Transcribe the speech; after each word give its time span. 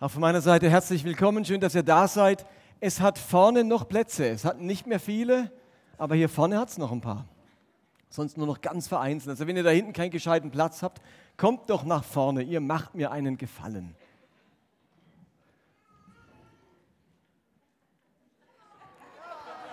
Auch 0.00 0.12
von 0.12 0.20
meiner 0.20 0.40
Seite 0.40 0.70
herzlich 0.70 1.02
willkommen, 1.02 1.44
schön, 1.44 1.60
dass 1.60 1.74
ihr 1.74 1.82
da 1.82 2.06
seid. 2.06 2.46
Es 2.78 3.00
hat 3.00 3.18
vorne 3.18 3.64
noch 3.64 3.88
Plätze, 3.88 4.28
es 4.28 4.44
hat 4.44 4.60
nicht 4.60 4.86
mehr 4.86 5.00
viele, 5.00 5.50
aber 5.96 6.14
hier 6.14 6.28
vorne 6.28 6.56
hat 6.56 6.68
es 6.68 6.78
noch 6.78 6.92
ein 6.92 7.00
paar. 7.00 7.24
Sonst 8.08 8.36
nur 8.36 8.46
noch 8.46 8.60
ganz 8.60 8.86
vereinzelt. 8.86 9.30
Also 9.30 9.48
wenn 9.48 9.56
ihr 9.56 9.64
da 9.64 9.70
hinten 9.70 9.92
keinen 9.92 10.12
gescheiten 10.12 10.52
Platz 10.52 10.84
habt, 10.84 11.02
kommt 11.36 11.68
doch 11.68 11.82
nach 11.82 12.04
vorne, 12.04 12.42
ihr 12.42 12.60
macht 12.60 12.94
mir 12.94 13.10
einen 13.10 13.36
Gefallen. 13.38 13.96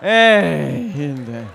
Hey, 0.00 0.90
Hilde. 0.92 1.46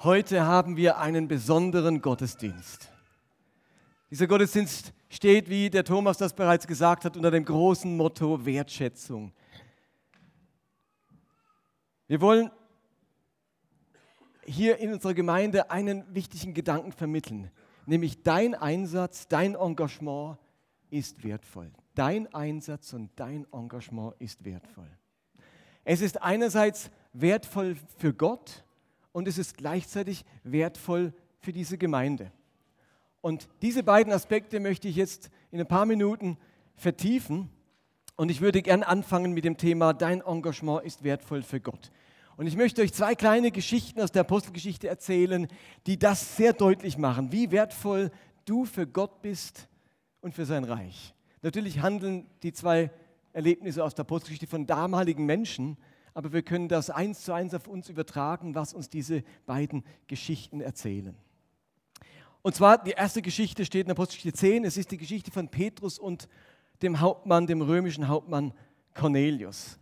Heute 0.00 0.44
haben 0.44 0.76
wir 0.76 0.98
einen 0.98 1.28
besonderen 1.28 2.02
Gottesdienst. 2.02 2.91
Dieser 4.12 4.26
Gottesdienst 4.26 4.92
steht, 5.08 5.48
wie 5.48 5.70
der 5.70 5.84
Thomas 5.84 6.18
das 6.18 6.34
bereits 6.34 6.66
gesagt 6.66 7.06
hat, 7.06 7.16
unter 7.16 7.30
dem 7.30 7.46
großen 7.46 7.96
Motto 7.96 8.44
Wertschätzung. 8.44 9.32
Wir 12.08 12.20
wollen 12.20 12.50
hier 14.44 14.76
in 14.80 14.92
unserer 14.92 15.14
Gemeinde 15.14 15.70
einen 15.70 16.04
wichtigen 16.14 16.52
Gedanken 16.52 16.92
vermitteln, 16.92 17.50
nämlich 17.86 18.22
dein 18.22 18.54
Einsatz, 18.54 19.28
dein 19.28 19.54
Engagement 19.54 20.36
ist 20.90 21.24
wertvoll. 21.24 21.72
Dein 21.94 22.26
Einsatz 22.34 22.92
und 22.92 23.08
dein 23.16 23.46
Engagement 23.50 24.14
ist 24.18 24.44
wertvoll. 24.44 24.90
Es 25.84 26.02
ist 26.02 26.20
einerseits 26.20 26.90
wertvoll 27.14 27.76
für 27.96 28.12
Gott 28.12 28.62
und 29.12 29.26
es 29.26 29.38
ist 29.38 29.56
gleichzeitig 29.56 30.26
wertvoll 30.44 31.14
für 31.40 31.54
diese 31.54 31.78
Gemeinde. 31.78 32.30
Und 33.22 33.48
diese 33.62 33.82
beiden 33.82 34.12
Aspekte 34.12 34.60
möchte 34.60 34.88
ich 34.88 34.96
jetzt 34.96 35.30
in 35.52 35.60
ein 35.60 35.66
paar 35.66 35.86
Minuten 35.86 36.36
vertiefen. 36.74 37.48
Und 38.16 38.30
ich 38.30 38.40
würde 38.40 38.60
gern 38.60 38.82
anfangen 38.82 39.32
mit 39.32 39.44
dem 39.44 39.56
Thema, 39.56 39.94
dein 39.94 40.20
Engagement 40.20 40.84
ist 40.84 41.04
wertvoll 41.04 41.42
für 41.42 41.60
Gott. 41.60 41.90
Und 42.36 42.46
ich 42.46 42.56
möchte 42.56 42.82
euch 42.82 42.92
zwei 42.92 43.14
kleine 43.14 43.52
Geschichten 43.52 44.00
aus 44.00 44.10
der 44.10 44.22
Apostelgeschichte 44.22 44.88
erzählen, 44.88 45.46
die 45.86 45.98
das 45.98 46.36
sehr 46.36 46.52
deutlich 46.52 46.98
machen, 46.98 47.30
wie 47.30 47.52
wertvoll 47.52 48.10
du 48.44 48.64
für 48.64 48.86
Gott 48.86 49.22
bist 49.22 49.68
und 50.20 50.34
für 50.34 50.44
sein 50.44 50.64
Reich. 50.64 51.14
Natürlich 51.42 51.80
handeln 51.80 52.26
die 52.42 52.52
zwei 52.52 52.90
Erlebnisse 53.32 53.84
aus 53.84 53.94
der 53.94 54.04
Apostelgeschichte 54.04 54.48
von 54.48 54.66
damaligen 54.66 55.26
Menschen, 55.26 55.76
aber 56.14 56.32
wir 56.32 56.42
können 56.42 56.68
das 56.68 56.90
eins 56.90 57.22
zu 57.22 57.32
eins 57.32 57.54
auf 57.54 57.68
uns 57.68 57.88
übertragen, 57.88 58.54
was 58.56 58.74
uns 58.74 58.90
diese 58.90 59.22
beiden 59.46 59.84
Geschichten 60.08 60.60
erzählen. 60.60 61.14
Und 62.42 62.56
zwar, 62.56 62.82
die 62.82 62.90
erste 62.90 63.22
Geschichte 63.22 63.64
steht 63.64 63.86
in 63.86 63.92
Apostelgeschichte 63.92 64.36
10. 64.36 64.64
Es 64.64 64.76
ist 64.76 64.90
die 64.90 64.98
Geschichte 64.98 65.30
von 65.30 65.48
Petrus 65.48 65.98
und 65.98 66.28
dem 66.82 67.00
Hauptmann, 67.00 67.46
dem 67.46 67.62
römischen 67.62 68.08
Hauptmann 68.08 68.52
Cornelius. 68.94 69.78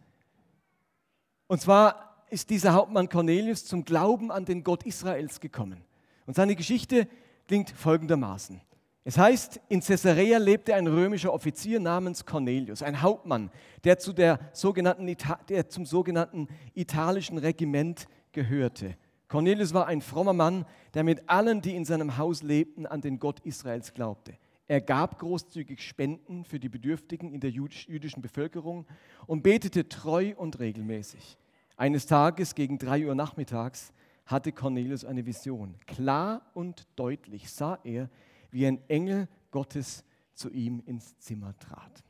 Und 1.46 1.62
zwar 1.62 2.24
ist 2.28 2.50
dieser 2.50 2.74
Hauptmann 2.74 3.08
Cornelius 3.08 3.64
zum 3.64 3.84
Glauben 3.84 4.30
an 4.30 4.44
den 4.44 4.62
Gott 4.62 4.84
Israels 4.84 5.40
gekommen. 5.40 5.82
Und 6.26 6.36
seine 6.36 6.54
Geschichte 6.54 7.08
klingt 7.48 7.70
folgendermaßen. 7.70 8.60
Es 9.02 9.16
heißt, 9.16 9.58
in 9.68 9.80
Caesarea 9.80 10.38
lebte 10.38 10.74
ein 10.74 10.86
römischer 10.86 11.32
Offizier 11.32 11.80
namens 11.80 12.26
Cornelius, 12.26 12.82
ein 12.82 13.00
Hauptmann, 13.00 13.50
der, 13.82 13.98
zu 13.98 14.12
der 14.12 14.38
sogenannten, 14.52 15.16
der 15.48 15.68
zum 15.68 15.86
sogenannten 15.86 16.48
italischen 16.74 17.38
Regiment 17.38 18.06
gehörte. 18.32 18.96
Cornelius 19.30 19.72
war 19.72 19.86
ein 19.86 20.00
frommer 20.00 20.32
Mann, 20.32 20.66
der 20.92 21.04
mit 21.04 21.30
allen, 21.30 21.62
die 21.62 21.76
in 21.76 21.84
seinem 21.84 22.18
Haus 22.18 22.42
lebten, 22.42 22.84
an 22.84 23.00
den 23.00 23.20
Gott 23.20 23.38
Israels 23.40 23.94
glaubte. 23.94 24.36
Er 24.66 24.80
gab 24.80 25.20
großzügig 25.20 25.86
Spenden 25.86 26.44
für 26.44 26.58
die 26.58 26.68
Bedürftigen 26.68 27.32
in 27.32 27.38
der 27.38 27.50
jüdischen 27.50 28.22
Bevölkerung 28.22 28.86
und 29.28 29.42
betete 29.42 29.88
treu 29.88 30.34
und 30.36 30.58
regelmäßig. 30.58 31.38
Eines 31.76 32.06
Tages 32.06 32.56
gegen 32.56 32.78
drei 32.78 33.06
Uhr 33.06 33.14
nachmittags 33.14 33.92
hatte 34.26 34.50
Cornelius 34.50 35.04
eine 35.04 35.24
Vision. 35.24 35.76
Klar 35.86 36.42
und 36.52 36.88
deutlich 36.96 37.52
sah 37.52 37.78
er, 37.84 38.10
wie 38.50 38.66
ein 38.66 38.80
Engel 38.88 39.28
Gottes 39.52 40.04
zu 40.34 40.50
ihm 40.50 40.82
ins 40.86 41.16
Zimmer 41.18 41.56
trat. 41.56 42.02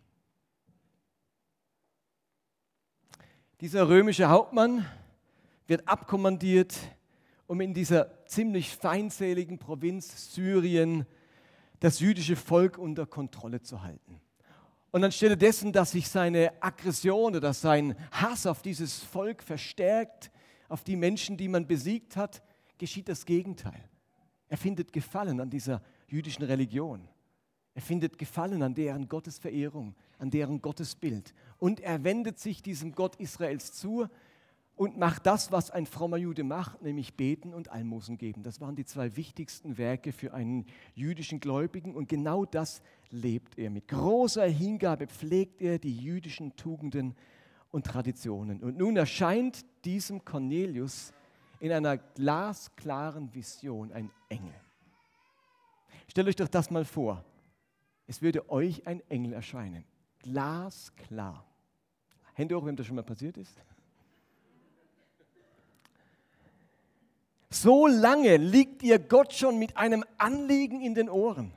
Dieser 3.60 3.90
römische 3.90 4.30
Hauptmann 4.30 4.86
wird 5.66 5.86
abkommandiert 5.86 6.78
um 7.50 7.60
in 7.60 7.74
dieser 7.74 8.24
ziemlich 8.26 8.76
feindseligen 8.76 9.58
Provinz 9.58 10.32
Syrien 10.32 11.04
das 11.80 11.98
jüdische 11.98 12.36
Volk 12.36 12.78
unter 12.78 13.06
Kontrolle 13.06 13.60
zu 13.60 13.82
halten. 13.82 14.20
Und 14.92 15.02
anstelle 15.02 15.36
dessen, 15.36 15.72
dass 15.72 15.90
sich 15.90 16.08
seine 16.08 16.52
Aggression 16.62 17.34
oder 17.34 17.52
sein 17.52 17.96
Hass 18.12 18.46
auf 18.46 18.62
dieses 18.62 19.02
Volk 19.02 19.42
verstärkt, 19.42 20.30
auf 20.68 20.84
die 20.84 20.94
Menschen, 20.94 21.36
die 21.36 21.48
man 21.48 21.66
besiegt 21.66 22.16
hat, 22.16 22.40
geschieht 22.78 23.08
das 23.08 23.26
Gegenteil. 23.26 23.82
Er 24.46 24.56
findet 24.56 24.92
Gefallen 24.92 25.40
an 25.40 25.50
dieser 25.50 25.82
jüdischen 26.06 26.44
Religion. 26.44 27.08
Er 27.74 27.82
findet 27.82 28.16
Gefallen 28.16 28.62
an 28.62 28.76
deren 28.76 29.08
Gottesverehrung, 29.08 29.96
an 30.20 30.30
deren 30.30 30.62
Gottesbild. 30.62 31.34
Und 31.58 31.80
er 31.80 32.04
wendet 32.04 32.38
sich 32.38 32.62
diesem 32.62 32.92
Gott 32.92 33.16
Israels 33.16 33.72
zu 33.72 34.06
und 34.80 34.96
macht 34.96 35.26
das, 35.26 35.52
was 35.52 35.70
ein 35.70 35.84
frommer 35.84 36.16
Jude 36.16 36.42
macht, 36.42 36.80
nämlich 36.80 37.12
beten 37.12 37.52
und 37.52 37.70
Almosen 37.70 38.16
geben. 38.16 38.42
Das 38.42 38.62
waren 38.62 38.76
die 38.76 38.86
zwei 38.86 39.14
wichtigsten 39.14 39.76
Werke 39.76 40.10
für 40.10 40.32
einen 40.32 40.64
jüdischen 40.94 41.38
Gläubigen 41.38 41.94
und 41.94 42.08
genau 42.08 42.46
das 42.46 42.80
lebt 43.10 43.58
er. 43.58 43.68
Mit 43.68 43.88
großer 43.88 44.46
Hingabe 44.46 45.06
pflegt 45.06 45.60
er 45.60 45.78
die 45.78 45.94
jüdischen 45.94 46.56
Tugenden 46.56 47.14
und 47.70 47.84
Traditionen. 47.84 48.62
Und 48.62 48.78
nun 48.78 48.96
erscheint 48.96 49.66
diesem 49.84 50.24
Cornelius 50.24 51.12
in 51.58 51.72
einer 51.72 51.98
glasklaren 51.98 53.34
Vision 53.34 53.92
ein 53.92 54.10
Engel. 54.30 54.54
Stellt 56.08 56.26
euch 56.26 56.36
doch 56.36 56.48
das 56.48 56.70
mal 56.70 56.86
vor. 56.86 57.22
Es 58.06 58.22
würde 58.22 58.48
euch 58.48 58.86
ein 58.86 59.02
Engel 59.10 59.34
erscheinen. 59.34 59.84
Glasklar. 60.20 61.44
Hände 62.32 62.56
hoch, 62.56 62.64
wem 62.64 62.76
das 62.76 62.86
schon 62.86 62.96
mal 62.96 63.02
passiert 63.02 63.36
ist. 63.36 63.62
So 67.52 67.86
lange 67.86 68.36
liegt 68.36 68.82
ihr 68.82 68.98
Gott 68.98 69.32
schon 69.32 69.58
mit 69.58 69.76
einem 69.76 70.04
Anliegen 70.18 70.80
in 70.80 70.94
den 70.94 71.08
Ohren. 71.08 71.52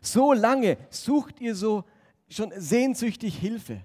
So 0.00 0.32
lange 0.32 0.76
sucht 0.90 1.40
ihr 1.40 1.54
so 1.54 1.84
schon 2.28 2.52
sehnsüchtig 2.56 3.36
Hilfe. 3.38 3.80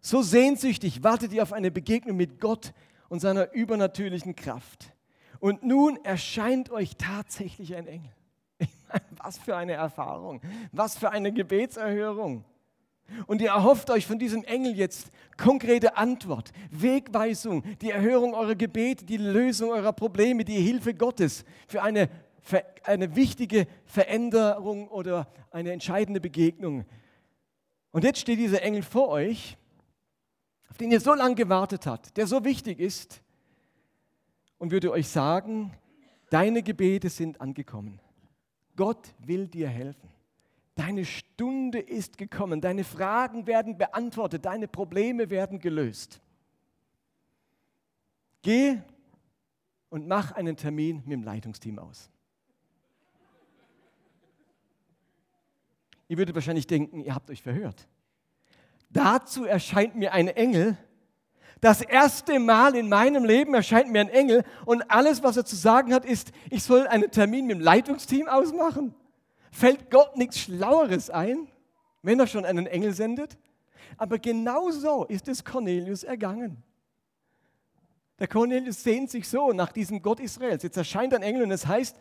So 0.00 0.22
sehnsüchtig 0.22 1.02
wartet 1.02 1.32
ihr 1.32 1.42
auf 1.42 1.52
eine 1.52 1.70
Begegnung 1.70 2.16
mit 2.16 2.40
Gott 2.40 2.72
und 3.08 3.20
seiner 3.20 3.52
übernatürlichen 3.52 4.36
Kraft. 4.36 4.92
Und 5.40 5.62
nun 5.62 6.02
erscheint 6.04 6.70
euch 6.70 6.96
tatsächlich 6.96 7.74
ein 7.74 7.86
Engel. 7.86 8.12
was 9.22 9.38
für 9.38 9.56
eine 9.56 9.72
Erfahrung, 9.72 10.40
was 10.72 10.96
für 10.96 11.10
eine 11.10 11.32
Gebetserhörung. 11.32 12.44
Und 13.26 13.40
ihr 13.40 13.48
erhofft 13.48 13.90
euch 13.90 14.06
von 14.06 14.18
diesem 14.18 14.44
Engel 14.44 14.76
jetzt 14.76 15.10
konkrete 15.36 15.96
Antwort, 15.96 16.52
Wegweisung, 16.70 17.62
die 17.80 17.90
Erhörung 17.90 18.34
eurer 18.34 18.54
Gebete, 18.54 19.04
die 19.04 19.16
Lösung 19.16 19.70
eurer 19.70 19.92
Probleme, 19.92 20.44
die 20.44 20.60
Hilfe 20.60 20.94
Gottes 20.94 21.44
für 21.66 21.82
eine, 21.82 22.08
eine 22.84 23.14
wichtige 23.14 23.66
Veränderung 23.84 24.88
oder 24.88 25.28
eine 25.50 25.72
entscheidende 25.72 26.20
Begegnung. 26.20 26.84
Und 27.92 28.04
jetzt 28.04 28.20
steht 28.20 28.38
dieser 28.38 28.62
Engel 28.62 28.82
vor 28.82 29.08
euch, 29.08 29.56
auf 30.70 30.78
den 30.78 30.90
ihr 30.90 31.00
so 31.00 31.14
lange 31.14 31.36
gewartet 31.36 31.86
habt, 31.86 32.16
der 32.16 32.26
so 32.26 32.44
wichtig 32.44 32.80
ist, 32.80 33.20
und 34.58 34.70
würde 34.70 34.90
euch 34.92 35.08
sagen, 35.08 35.72
deine 36.30 36.62
Gebete 36.62 37.10
sind 37.10 37.40
angekommen. 37.40 38.00
Gott 38.76 39.14
will 39.18 39.46
dir 39.46 39.68
helfen. 39.68 40.08
Deine 40.74 41.04
Stunde 41.04 41.78
ist 41.78 42.18
gekommen, 42.18 42.60
deine 42.60 42.82
Fragen 42.82 43.46
werden 43.46 43.78
beantwortet, 43.78 44.44
deine 44.44 44.66
Probleme 44.66 45.30
werden 45.30 45.60
gelöst. 45.60 46.20
Geh 48.42 48.78
und 49.88 50.08
mach 50.08 50.32
einen 50.32 50.56
Termin 50.56 50.96
mit 51.04 51.12
dem 51.12 51.22
Leitungsteam 51.22 51.78
aus. 51.78 52.10
Ihr 56.08 56.18
würdet 56.18 56.34
wahrscheinlich 56.34 56.66
denken, 56.66 57.04
ihr 57.04 57.14
habt 57.14 57.30
euch 57.30 57.42
verhört. 57.42 57.88
Dazu 58.90 59.44
erscheint 59.44 59.94
mir 59.94 60.12
ein 60.12 60.28
Engel. 60.28 60.76
Das 61.60 61.80
erste 61.80 62.38
Mal 62.38 62.74
in 62.74 62.88
meinem 62.88 63.24
Leben 63.24 63.54
erscheint 63.54 63.90
mir 63.90 64.00
ein 64.00 64.08
Engel 64.08 64.44
und 64.66 64.90
alles, 64.90 65.22
was 65.22 65.36
er 65.36 65.44
zu 65.44 65.56
sagen 65.56 65.94
hat, 65.94 66.04
ist, 66.04 66.32
ich 66.50 66.62
soll 66.62 66.86
einen 66.88 67.10
Termin 67.10 67.46
mit 67.46 67.56
dem 67.56 67.62
Leitungsteam 67.62 68.28
ausmachen. 68.28 68.94
Fällt 69.54 69.88
Gott 69.88 70.16
nichts 70.16 70.40
Schlaueres 70.40 71.10
ein, 71.10 71.46
wenn 72.02 72.18
er 72.18 72.26
schon 72.26 72.44
einen 72.44 72.66
Engel 72.66 72.92
sendet? 72.92 73.38
Aber 73.96 74.18
genau 74.18 74.72
so 74.72 75.04
ist 75.04 75.28
es 75.28 75.44
Cornelius 75.44 76.02
ergangen. 76.02 76.60
Der 78.18 78.26
Cornelius 78.26 78.82
sehnt 78.82 79.10
sich 79.10 79.28
so 79.28 79.52
nach 79.52 79.70
diesem 79.70 80.02
Gott 80.02 80.18
Israels. 80.18 80.64
Jetzt 80.64 80.76
erscheint 80.76 81.14
ein 81.14 81.22
Engel 81.22 81.44
und 81.44 81.52
es 81.52 81.68
heißt, 81.68 81.96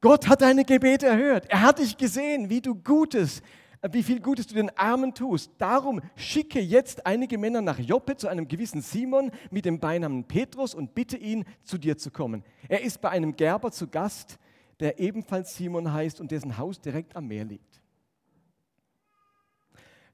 Gott 0.00 0.26
hat 0.26 0.42
deine 0.42 0.64
Gebete 0.64 1.06
erhört. 1.06 1.46
Er 1.48 1.62
hat 1.62 1.78
dich 1.78 1.96
gesehen, 1.96 2.50
wie 2.50 2.60
du 2.60 2.74
Gutes, 2.74 3.40
äh, 3.80 3.90
wie 3.92 4.02
viel 4.02 4.18
Gutes 4.18 4.48
du 4.48 4.56
den 4.56 4.76
Armen 4.76 5.14
tust. 5.14 5.52
Darum 5.58 6.00
schicke 6.16 6.58
jetzt 6.58 7.06
einige 7.06 7.38
Männer 7.38 7.60
nach 7.60 7.78
Joppe 7.78 8.16
zu 8.16 8.26
einem 8.26 8.48
gewissen 8.48 8.82
Simon 8.82 9.30
mit 9.52 9.64
dem 9.64 9.78
Beinamen 9.78 10.24
Petrus 10.24 10.74
und 10.74 10.92
bitte 10.92 11.16
ihn, 11.16 11.44
zu 11.62 11.78
dir 11.78 11.96
zu 11.96 12.10
kommen. 12.10 12.42
Er 12.68 12.82
ist 12.82 13.00
bei 13.00 13.10
einem 13.10 13.36
Gerber 13.36 13.70
zu 13.70 13.86
Gast, 13.86 14.40
der 14.80 14.98
ebenfalls 14.98 15.56
Simon 15.56 15.92
heißt 15.92 16.20
und 16.20 16.30
dessen 16.30 16.58
Haus 16.58 16.80
direkt 16.80 17.16
am 17.16 17.26
Meer 17.26 17.44
liegt. 17.44 17.80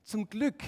Zum 0.03 0.29
Glück 0.29 0.63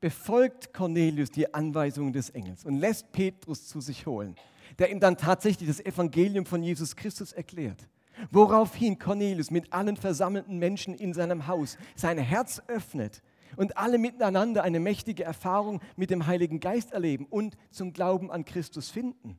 befolgt 0.00 0.74
Cornelius 0.74 1.30
die 1.30 1.54
Anweisungen 1.54 2.12
des 2.12 2.30
Engels 2.30 2.64
und 2.64 2.78
lässt 2.78 3.12
Petrus 3.12 3.66
zu 3.66 3.80
sich 3.80 4.06
holen, 4.06 4.34
der 4.78 4.90
ihm 4.90 5.00
dann 5.00 5.16
tatsächlich 5.16 5.68
das 5.68 5.80
Evangelium 5.80 6.44
von 6.44 6.62
Jesus 6.62 6.96
Christus 6.96 7.32
erklärt. 7.32 7.88
Woraufhin 8.30 8.98
Cornelius 8.98 9.50
mit 9.50 9.72
allen 9.72 9.96
versammelten 9.96 10.58
Menschen 10.58 10.94
in 10.94 11.14
seinem 11.14 11.46
Haus 11.46 11.78
sein 11.96 12.18
Herz 12.18 12.62
öffnet 12.68 13.22
und 13.56 13.76
alle 13.76 13.98
miteinander 13.98 14.62
eine 14.62 14.80
mächtige 14.80 15.24
Erfahrung 15.24 15.80
mit 15.96 16.10
dem 16.10 16.26
Heiligen 16.26 16.60
Geist 16.60 16.92
erleben 16.92 17.26
und 17.26 17.56
zum 17.70 17.92
Glauben 17.92 18.30
an 18.30 18.44
Christus 18.44 18.90
finden. 18.90 19.38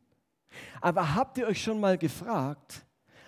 Aber 0.82 1.16
habt 1.16 1.38
ihr 1.38 1.48
euch 1.48 1.62
schon 1.62 1.80
mal 1.80 1.98
gefragt, 1.98 2.86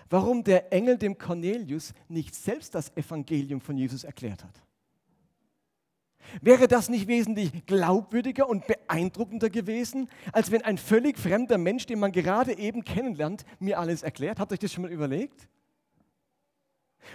warum 0.09 0.44
der 0.44 0.71
Engel 0.74 0.98
dem 0.98 1.18
Cornelius 1.18 1.94
nicht 2.07 2.36
selbst 2.36 2.75
das 2.75 2.95
Evangelium 2.95 3.62
von 3.62 3.77
Jesus 3.77 4.04
erklärt 4.04 4.44
hat? 4.44 4.62
Wäre 6.42 6.68
das 6.68 6.89
nicht 6.89 7.07
wesentlich 7.07 7.65
glaubwürdiger 7.65 8.50
und 8.50 8.68
beeindruckender 8.68 9.50
gewesen, 9.50 10.09
als 10.33 10.51
wenn 10.51 10.62
ein 10.62 10.77
völlig 10.77 11.18
fremder 11.18 11.57
Mensch, 11.57 11.86
den 11.86 12.00
man 12.00 12.12
gerade 12.12 12.57
eben 12.57 12.83
kennenlernt, 12.83 13.45
mir 13.59 13.80
alles 13.80 14.04
erklärt? 14.04 14.39
Habt 14.39 14.51
ihr 14.51 14.56
euch 14.56 14.59
das 14.59 14.74
schon 14.74 14.83
mal 14.83 14.92
überlegt? 14.92 15.48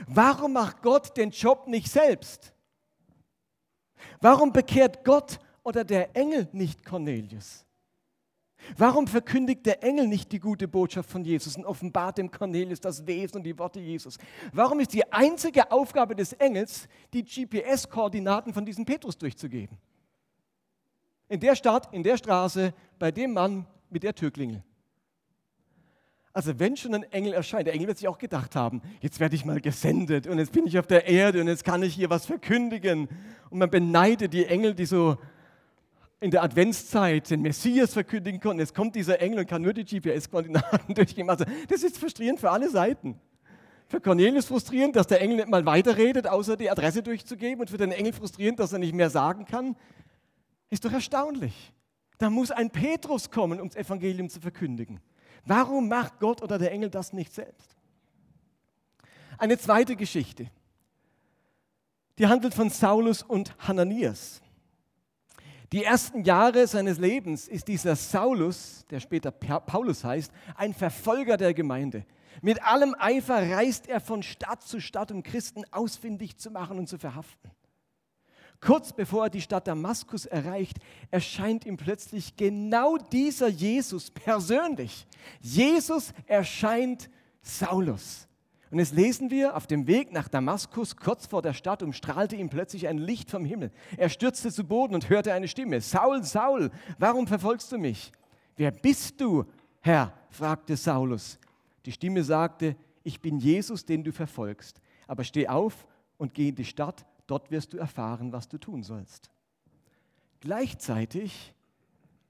Warum 0.06 0.54
macht 0.54 0.82
Gott 0.82 1.16
den 1.16 1.30
Job 1.30 1.66
nicht 1.66 1.90
selbst? 1.90 2.54
Warum 4.20 4.52
bekehrt 4.52 5.04
Gott 5.04 5.38
oder 5.62 5.84
der 5.84 6.16
Engel 6.16 6.48
nicht 6.52 6.84
Cornelius? 6.84 7.66
Warum 8.76 9.06
verkündigt 9.06 9.66
der 9.66 9.82
Engel 9.82 10.06
nicht 10.06 10.32
die 10.32 10.38
gute 10.38 10.68
Botschaft 10.68 11.10
von 11.10 11.24
Jesus 11.24 11.56
und 11.56 11.64
offenbart 11.64 12.18
dem 12.18 12.30
Cornelius 12.30 12.80
das 12.80 13.06
Wesen 13.06 13.38
und 13.38 13.44
die 13.44 13.58
Worte 13.58 13.80
Jesus? 13.80 14.18
Warum 14.52 14.80
ist 14.80 14.92
die 14.92 15.12
einzige 15.12 15.70
Aufgabe 15.70 16.14
des 16.14 16.32
Engels, 16.34 16.88
die 17.12 17.24
GPS-Koordinaten 17.24 18.52
von 18.52 18.64
diesem 18.64 18.84
Petrus 18.84 19.18
durchzugeben? 19.18 19.78
In 21.28 21.40
der 21.40 21.56
Stadt, 21.56 21.92
in 21.92 22.02
der 22.02 22.16
Straße, 22.16 22.74
bei 22.98 23.10
dem 23.10 23.32
Mann 23.32 23.66
mit 23.90 24.02
der 24.02 24.14
Türklingel. 24.14 24.62
Also 26.34 26.58
wenn 26.58 26.76
schon 26.76 26.94
ein 26.94 27.02
Engel 27.12 27.34
erscheint, 27.34 27.66
der 27.66 27.74
Engel 27.74 27.88
wird 27.88 27.98
sich 27.98 28.08
auch 28.08 28.16
gedacht 28.16 28.56
haben, 28.56 28.80
jetzt 29.00 29.20
werde 29.20 29.34
ich 29.34 29.44
mal 29.44 29.60
gesendet 29.60 30.26
und 30.26 30.38
jetzt 30.38 30.52
bin 30.52 30.66
ich 30.66 30.78
auf 30.78 30.86
der 30.86 31.06
Erde 31.06 31.42
und 31.42 31.48
jetzt 31.48 31.64
kann 31.64 31.82
ich 31.82 31.94
hier 31.94 32.08
was 32.08 32.24
verkündigen. 32.24 33.08
Und 33.50 33.58
man 33.58 33.68
beneidet 33.68 34.32
die 34.32 34.46
Engel, 34.46 34.74
die 34.74 34.86
so 34.86 35.18
in 36.22 36.30
der 36.30 36.44
Adventszeit 36.44 37.30
den 37.30 37.42
Messias 37.42 37.92
verkündigen 37.92 38.40
konnten. 38.40 38.60
Jetzt 38.60 38.74
kommt 38.74 38.94
dieser 38.94 39.20
Engel 39.20 39.40
und 39.40 39.48
kann 39.48 39.60
nur 39.60 39.72
die 39.72 39.84
GPS-Koordinaten 39.84 40.94
durchgeben. 40.94 41.28
Also 41.28 41.44
das 41.68 41.82
ist 41.82 41.98
frustrierend 41.98 42.38
für 42.38 42.50
alle 42.50 42.70
Seiten. 42.70 43.20
Für 43.88 44.00
Cornelius 44.00 44.46
frustrierend, 44.46 44.94
dass 44.94 45.08
der 45.08 45.20
Engel 45.20 45.38
nicht 45.38 45.48
mal 45.48 45.66
weiterredet, 45.66 46.28
außer 46.28 46.56
die 46.56 46.70
Adresse 46.70 47.02
durchzugeben. 47.02 47.60
Und 47.60 47.70
für 47.70 47.76
den 47.76 47.90
Engel 47.90 48.12
frustrierend, 48.12 48.60
dass 48.60 48.72
er 48.72 48.78
nicht 48.78 48.94
mehr 48.94 49.10
sagen 49.10 49.44
kann. 49.44 49.76
Ist 50.70 50.84
doch 50.84 50.92
erstaunlich. 50.92 51.72
Da 52.18 52.30
muss 52.30 52.52
ein 52.52 52.70
Petrus 52.70 53.30
kommen, 53.30 53.60
um 53.60 53.68
das 53.68 53.76
Evangelium 53.76 54.28
zu 54.28 54.40
verkündigen. 54.40 55.00
Warum 55.44 55.88
macht 55.88 56.20
Gott 56.20 56.40
oder 56.40 56.56
der 56.56 56.70
Engel 56.70 56.88
das 56.88 57.12
nicht 57.12 57.34
selbst? 57.34 57.76
Eine 59.38 59.58
zweite 59.58 59.96
Geschichte. 59.96 60.46
Die 62.18 62.28
handelt 62.28 62.54
von 62.54 62.70
Saulus 62.70 63.24
und 63.24 63.56
Hananias. 63.58 64.40
Die 65.72 65.84
ersten 65.84 66.22
Jahre 66.22 66.66
seines 66.66 66.98
Lebens 66.98 67.48
ist 67.48 67.66
dieser 67.66 67.96
Saulus, 67.96 68.84
der 68.90 69.00
später 69.00 69.30
Paulus 69.30 70.04
heißt, 70.04 70.30
ein 70.54 70.74
Verfolger 70.74 71.38
der 71.38 71.54
Gemeinde. 71.54 72.04
Mit 72.42 72.62
allem 72.62 72.94
Eifer 72.98 73.50
reist 73.50 73.88
er 73.88 74.00
von 74.00 74.22
Stadt 74.22 74.62
zu 74.62 74.80
Stadt, 74.80 75.10
um 75.10 75.22
Christen 75.22 75.64
ausfindig 75.70 76.36
zu 76.36 76.50
machen 76.50 76.78
und 76.78 76.88
zu 76.88 76.98
verhaften. 76.98 77.50
Kurz 78.60 78.92
bevor 78.92 79.24
er 79.24 79.30
die 79.30 79.40
Stadt 79.40 79.66
Damaskus 79.66 80.26
erreicht, 80.26 80.76
erscheint 81.10 81.64
ihm 81.64 81.78
plötzlich 81.78 82.36
genau 82.36 82.98
dieser 82.98 83.48
Jesus 83.48 84.10
persönlich. 84.10 85.06
Jesus 85.40 86.12
erscheint 86.26 87.08
Saulus. 87.40 88.28
Und 88.72 88.78
jetzt 88.78 88.94
lesen 88.94 89.30
wir, 89.30 89.54
auf 89.54 89.66
dem 89.66 89.86
Weg 89.86 90.12
nach 90.12 90.28
Damaskus, 90.28 90.96
kurz 90.96 91.26
vor 91.26 91.42
der 91.42 91.52
Stadt, 91.52 91.82
umstrahlte 91.82 92.36
ihm 92.36 92.48
plötzlich 92.48 92.88
ein 92.88 92.96
Licht 92.96 93.30
vom 93.30 93.44
Himmel. 93.44 93.70
Er 93.98 94.08
stürzte 94.08 94.50
zu 94.50 94.64
Boden 94.64 94.94
und 94.94 95.10
hörte 95.10 95.34
eine 95.34 95.46
Stimme. 95.46 95.82
Saul, 95.82 96.24
Saul, 96.24 96.70
warum 96.98 97.26
verfolgst 97.26 97.70
du 97.70 97.76
mich? 97.76 98.12
Wer 98.56 98.70
bist 98.70 99.20
du, 99.20 99.44
Herr? 99.82 100.14
fragte 100.30 100.74
Saulus. 100.78 101.38
Die 101.84 101.92
Stimme 101.92 102.24
sagte, 102.24 102.74
ich 103.04 103.20
bin 103.20 103.38
Jesus, 103.38 103.84
den 103.84 104.04
du 104.04 104.10
verfolgst. 104.10 104.80
Aber 105.06 105.22
steh 105.22 105.48
auf 105.48 105.86
und 106.16 106.32
geh 106.32 106.48
in 106.48 106.54
die 106.54 106.64
Stadt, 106.64 107.04
dort 107.26 107.50
wirst 107.50 107.74
du 107.74 107.76
erfahren, 107.76 108.32
was 108.32 108.48
du 108.48 108.56
tun 108.56 108.82
sollst. 108.82 109.30
Gleichzeitig 110.40 111.52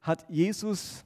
hat 0.01 0.29
Jesus 0.29 1.05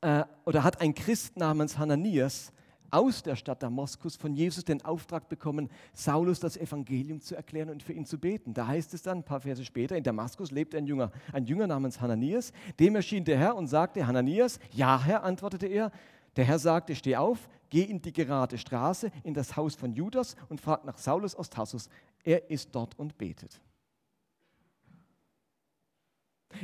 äh, 0.00 0.24
oder 0.46 0.64
hat 0.64 0.80
ein 0.80 0.94
Christ 0.94 1.36
namens 1.36 1.76
Hananias 1.76 2.50
aus 2.90 3.22
der 3.22 3.36
Stadt 3.36 3.62
Damaskus 3.62 4.16
von 4.16 4.34
Jesus 4.34 4.64
den 4.64 4.84
Auftrag 4.84 5.28
bekommen, 5.28 5.70
Saulus 5.92 6.40
das 6.40 6.56
Evangelium 6.56 7.20
zu 7.20 7.34
erklären 7.34 7.70
und 7.70 7.82
für 7.82 7.92
ihn 7.92 8.04
zu 8.04 8.18
beten. 8.18 8.54
Da 8.54 8.66
heißt 8.66 8.94
es 8.94 9.02
dann, 9.02 9.18
ein 9.18 9.24
paar 9.24 9.40
Verse 9.40 9.64
später, 9.64 9.96
in 9.96 10.04
Damaskus 10.04 10.50
lebt 10.50 10.74
ein 10.74 10.86
Jünger, 10.86 11.10
ein 11.32 11.46
Jünger 11.46 11.66
namens 11.66 12.00
Hananias. 12.00 12.52
Dem 12.78 12.96
erschien 12.96 13.24
der 13.24 13.38
Herr 13.38 13.56
und 13.56 13.66
sagte, 13.66 14.06
Hananias, 14.06 14.58
ja 14.72 15.02
Herr, 15.02 15.22
antwortete 15.24 15.66
er. 15.66 15.90
Der 16.36 16.44
Herr 16.44 16.58
sagte, 16.58 16.94
steh 16.94 17.16
auf, 17.16 17.48
geh 17.68 17.82
in 17.82 18.00
die 18.00 18.12
gerade 18.12 18.58
Straße, 18.58 19.10
in 19.24 19.34
das 19.34 19.56
Haus 19.56 19.74
von 19.74 19.92
Judas 19.92 20.36
und 20.48 20.60
frag 20.60 20.84
nach 20.84 20.98
Saulus 20.98 21.34
aus 21.34 21.50
Tarsus. 21.50 21.88
Er 22.22 22.50
ist 22.50 22.74
dort 22.74 22.98
und 22.98 23.18
betet. 23.18 23.60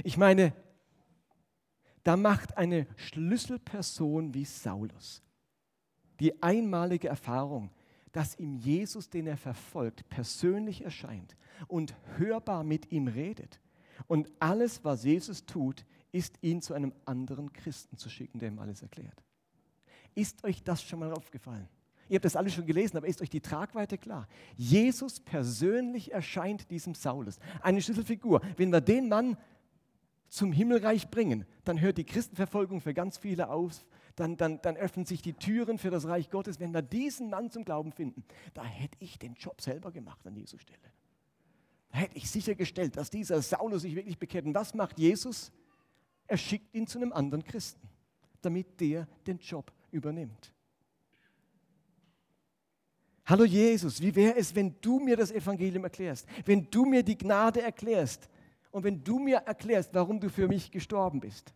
Ich 0.02 0.16
meine, 0.16 0.52
da 2.04 2.16
macht 2.16 2.56
eine 2.56 2.86
Schlüsselperson 2.96 4.32
wie 4.34 4.44
Saulus 4.44 5.23
die 6.20 6.42
einmalige 6.42 7.08
Erfahrung, 7.08 7.70
dass 8.12 8.38
ihm 8.38 8.54
Jesus, 8.54 9.10
den 9.10 9.26
er 9.26 9.36
verfolgt, 9.36 10.08
persönlich 10.08 10.84
erscheint 10.84 11.36
und 11.66 11.94
hörbar 12.16 12.62
mit 12.62 12.92
ihm 12.92 13.08
redet. 13.08 13.60
Und 14.06 14.30
alles, 14.38 14.84
was 14.84 15.04
Jesus 15.04 15.46
tut, 15.46 15.84
ist 16.12 16.38
ihn 16.42 16.62
zu 16.62 16.74
einem 16.74 16.92
anderen 17.04 17.52
Christen 17.52 17.96
zu 17.96 18.08
schicken, 18.08 18.38
der 18.38 18.48
ihm 18.48 18.58
alles 18.60 18.82
erklärt. 18.82 19.22
Ist 20.14 20.44
euch 20.44 20.62
das 20.62 20.82
schon 20.82 21.00
mal 21.00 21.12
aufgefallen? 21.12 21.68
Ihr 22.08 22.16
habt 22.16 22.24
das 22.24 22.36
alles 22.36 22.54
schon 22.54 22.66
gelesen, 22.66 22.96
aber 22.96 23.08
ist 23.08 23.22
euch 23.22 23.30
die 23.30 23.40
Tragweite 23.40 23.98
klar? 23.98 24.28
Jesus 24.56 25.20
persönlich 25.20 26.12
erscheint 26.12 26.70
diesem 26.70 26.94
Saulus. 26.94 27.38
Eine 27.62 27.80
Schlüsselfigur. 27.80 28.42
Wenn 28.56 28.70
wir 28.70 28.80
den 28.80 29.08
Mann 29.08 29.36
zum 30.28 30.52
Himmelreich 30.52 31.10
bringen, 31.10 31.46
dann 31.64 31.80
hört 31.80 31.98
die 31.98 32.04
Christenverfolgung 32.04 32.80
für 32.80 32.92
ganz 32.92 33.18
viele 33.18 33.48
auf, 33.48 33.84
dann, 34.16 34.36
dann, 34.36 34.60
dann 34.62 34.76
öffnen 34.76 35.06
sich 35.06 35.22
die 35.22 35.32
Türen 35.32 35.78
für 35.78 35.90
das 35.90 36.06
Reich 36.06 36.30
Gottes. 36.30 36.60
Wenn 36.60 36.72
wir 36.72 36.82
diesen 36.82 37.30
Mann 37.30 37.50
zum 37.50 37.64
Glauben 37.64 37.92
finden, 37.92 38.24
da 38.52 38.64
hätte 38.64 38.96
ich 39.00 39.18
den 39.18 39.34
Job 39.34 39.60
selber 39.60 39.90
gemacht 39.90 40.26
an 40.26 40.36
Jesu 40.36 40.58
Stelle. 40.58 40.92
Da 41.90 41.98
hätte 41.98 42.16
ich 42.16 42.30
sichergestellt, 42.30 42.96
dass 42.96 43.10
dieser 43.10 43.40
Saulus 43.42 43.82
sich 43.82 43.94
wirklich 43.94 44.18
bekehrt. 44.18 44.46
Und 44.46 44.54
was 44.54 44.74
macht 44.74 44.98
Jesus? 44.98 45.52
Er 46.26 46.36
schickt 46.36 46.74
ihn 46.74 46.86
zu 46.86 46.98
einem 46.98 47.12
anderen 47.12 47.44
Christen, 47.44 47.88
damit 48.40 48.80
der 48.80 49.06
den 49.26 49.38
Job 49.38 49.72
übernimmt. 49.90 50.52
Hallo 53.26 53.44
Jesus, 53.44 54.02
wie 54.02 54.14
wäre 54.14 54.36
es, 54.36 54.54
wenn 54.54 54.74
du 54.80 55.00
mir 55.00 55.16
das 55.16 55.30
Evangelium 55.30 55.84
erklärst, 55.84 56.28
wenn 56.44 56.70
du 56.70 56.84
mir 56.84 57.02
die 57.02 57.16
Gnade 57.16 57.62
erklärst 57.62 58.28
und 58.70 58.84
wenn 58.84 59.02
du 59.02 59.18
mir 59.18 59.38
erklärst, 59.38 59.94
warum 59.94 60.20
du 60.20 60.28
für 60.28 60.46
mich 60.46 60.70
gestorben 60.70 61.20
bist? 61.20 61.54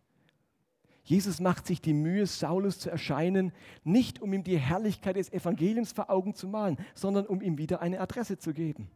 Jesus 1.09 1.39
macht 1.39 1.65
sich 1.65 1.81
die 1.81 1.95
Mühe, 1.95 2.27
Saulus 2.27 2.77
zu 2.77 2.91
erscheinen, 2.91 3.51
nicht 3.83 4.21
um 4.21 4.31
ihm 4.31 4.43
die 4.43 4.59
Herrlichkeit 4.59 5.15
des 5.15 5.33
Evangeliums 5.33 5.91
vor 5.91 6.11
Augen 6.11 6.35
zu 6.35 6.47
malen, 6.47 6.77
sondern 6.93 7.25
um 7.25 7.41
ihm 7.41 7.57
wieder 7.57 7.81
eine 7.81 7.99
Adresse 7.99 8.37
zu 8.37 8.53
geben. 8.53 8.91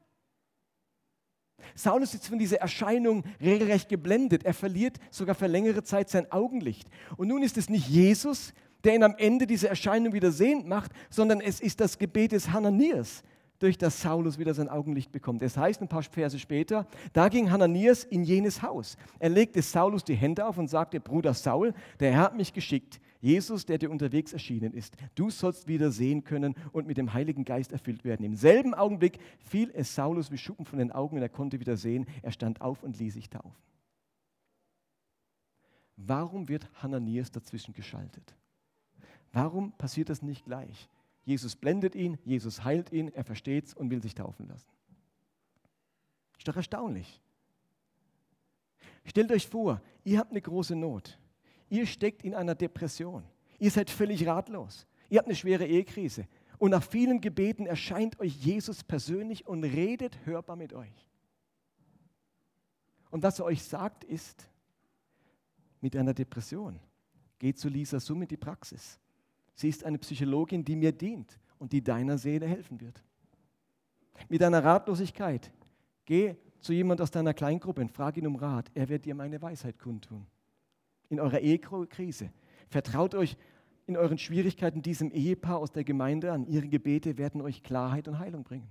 Saulus 1.74 2.13
ist 2.13 2.27
von 2.27 2.38
dieser 2.38 2.58
Erscheinung 2.58 3.24
regelrecht 3.41 3.89
geblendet. 3.89 4.46
Er 4.46 4.53
verliert 4.53 5.00
sogar 5.10 5.34
für 5.34 5.48
längere 5.48 5.82
Zeit 5.82 6.08
sein 6.12 6.32
Augenlicht. 6.32 6.88
Und 7.17 7.29
nun 7.29 7.41
ist 7.41 7.58
es 7.58 7.67
nicht 7.67 7.88
Jesus, 7.88 8.53
der 8.84 8.93
ihn 8.93 9.01
am 9.01 9.15
Ende 9.17 9.48
dieser 9.48 9.70
Erscheinung 9.70 10.13
wieder 10.13 10.32
sehend 10.32 10.67
macht, 10.67 10.91
sondern 11.10 11.41
es 11.41 11.62
ist 11.62 11.79
das 11.79 11.98
Gebet 11.98 12.34
des 12.34 12.51
Hananias, 12.51 13.24
durch 13.63 13.77
das 13.77 14.01
Saulus 14.01 14.38
wieder 14.38 14.53
sein 14.53 14.67
Augenlicht 14.67 15.12
bekommt. 15.13 15.41
Es 15.41 15.55
heißt 15.55 15.82
ein 15.82 15.88
paar 15.88 16.03
Verse 16.03 16.38
später, 16.38 16.86
da 17.13 17.29
ging 17.29 17.50
Hananias 17.50 18.03
in 18.03 18.24
jenes 18.24 18.62
Haus. 18.62 18.98
Er 19.20 19.29
legte 19.29 19.62
Saulus 19.62 20.03
die 20.03 20.15
Hände 20.15 20.46
auf 20.46 20.58
und 20.58 20.67
sagte, 20.67 21.00
Bruder 21.00 21.34
Saul, 21.34 21.74
der 22.00 22.12
Herr 22.12 22.24
hat 22.24 22.36
mich 22.36 22.53
geschickt, 22.53 23.00
Jesus, 23.22 23.65
der 23.65 23.77
dir 23.77 23.89
unterwegs 23.89 24.34
erschienen 24.34 24.74
ist. 24.74 24.98
Du 25.15 25.29
sollst 25.29 25.70
wieder 25.70 25.91
sehen 25.91 26.25
können 26.25 26.55
und 26.74 26.88
mit 26.88 26.98
dem 26.98 27.13
Heiligen 27.13 27.46
Geist 27.46 27.72
erfüllt 27.72 28.03
werden. 28.03 28.25
Im 28.25 28.36
selben 28.36 28.74
Augenblick 28.74 29.17
fiel 29.39 29.72
es 29.74 29.96
Saulus 29.96 30.29
wie 30.29 30.38
Schuppen 30.38 30.65
von 30.65 30.79
den 30.79 30.91
Augen 30.91 31.15
und 31.15 31.22
er 31.22 31.29
konnte 31.29 31.62
wieder 31.62 31.77
sehen. 31.77 32.05
Er 32.22 32.34
stand 32.34 32.60
auf 32.60 32.84
und 32.84 33.00
ließ 33.00 33.13
sich 33.13 33.29
taufen. 33.29 33.55
Warum 35.96 36.50
wird 36.50 36.70
Hananias 36.82 37.32
dazwischen 37.32 37.74
geschaltet? 37.74 38.36
Warum 39.32 39.72
passiert 39.77 40.10
das 40.10 40.22
nicht 40.22 40.43
gleich? 40.43 40.89
Jesus 41.24 41.56
blendet 41.56 41.96
ihn, 41.96 42.18
Jesus 42.25 42.63
heilt 42.63 42.92
ihn, 42.92 43.10
er 43.10 43.24
versteht 43.24 43.68
es 43.68 43.74
und 43.74 43.89
will 43.89 44.01
sich 44.01 44.13
taufen 44.13 44.48
lassen. 44.48 44.70
Ist 46.38 46.48
doch 46.48 46.56
erstaunlich. 46.56 47.22
Stellt 49.06 49.32
euch 49.32 49.48
vor, 49.48 49.82
ihr 50.03 50.20
habt 50.20 50.32
eine 50.32 50.42
große 50.42 50.75
Not. 50.75 51.18
Ihr 51.70 51.86
steckt 51.86 52.24
in 52.24 52.36
einer 52.36 52.56
Depression. 52.56 53.24
Ihr 53.60 53.72
seid 53.72 53.89
völlig 53.89 54.27
ratlos. 54.27 54.86
Ihr 55.10 55.20
habt 55.20 55.27
eine 55.27 55.36
schwere 55.36 55.65
Ehekrise. 55.65 56.27
Und 56.58 56.72
nach 56.72 56.84
vielen 56.84 57.20
Gebeten 57.22 57.65
erscheint 57.65 58.20
euch 58.20 58.36
Jesus 58.36 58.84
persönlich 58.84 59.48
und 59.48 59.63
redet 59.63 60.25
hörbar 60.25 60.56
mit 60.56 60.74
euch. 60.74 61.08
Und 63.10 63.24
was 63.24 63.39
er 63.39 63.46
euch 63.46 63.63
sagt, 63.63 64.03
ist, 64.03 64.50
mit 65.82 65.96
einer 65.96 66.13
Depression, 66.13 66.80
geht 67.39 67.60
zu 67.60 67.68
Lisa 67.68 68.00
Summ 68.00 68.22
in 68.22 68.27
die 68.27 68.38
Praxis. 68.38 69.00
Sie 69.55 69.69
ist 69.69 69.83
eine 69.83 69.98
Psychologin, 70.00 70.63
die 70.63 70.75
mir 70.75 70.91
dient 70.91 71.39
und 71.60 71.72
die 71.72 71.83
deiner 71.83 72.17
Seele 72.17 72.48
helfen 72.48 72.81
wird. 72.81 73.03
Mit 74.29 74.41
einer 74.43 74.63
Ratlosigkeit, 74.63 75.51
geh 76.05 76.36
zu 76.60 76.74
jemand 76.74 77.01
aus 77.01 77.12
deiner 77.12 77.33
Kleingruppe 77.33 77.81
und 77.81 77.91
frag 77.91 78.17
ihn 78.17 78.27
um 78.27 78.36
Rat. 78.36 78.72
Er 78.74 78.89
wird 78.89 79.05
dir 79.05 79.15
meine 79.15 79.41
Weisheit 79.41 79.77
kundtun 79.79 80.25
in 81.10 81.19
eurer 81.19 81.39
Ehekrise. 81.39 82.31
Vertraut 82.69 83.15
euch 83.15 83.38
in 83.86 83.98
euren 83.98 84.17
Schwierigkeiten 84.17 84.81
diesem 84.81 85.12
Ehepaar 85.12 85.60
aus 85.60 85.72
der 85.72 85.83
Gemeinde 85.83 86.31
an. 86.31 86.45
Ihre 86.48 86.67
Gebete 86.67 87.17
werden 87.17 87.41
euch 87.41 87.63
Klarheit 87.63 88.07
und 88.07 88.19
Heilung 88.19 88.43
bringen. 88.43 88.67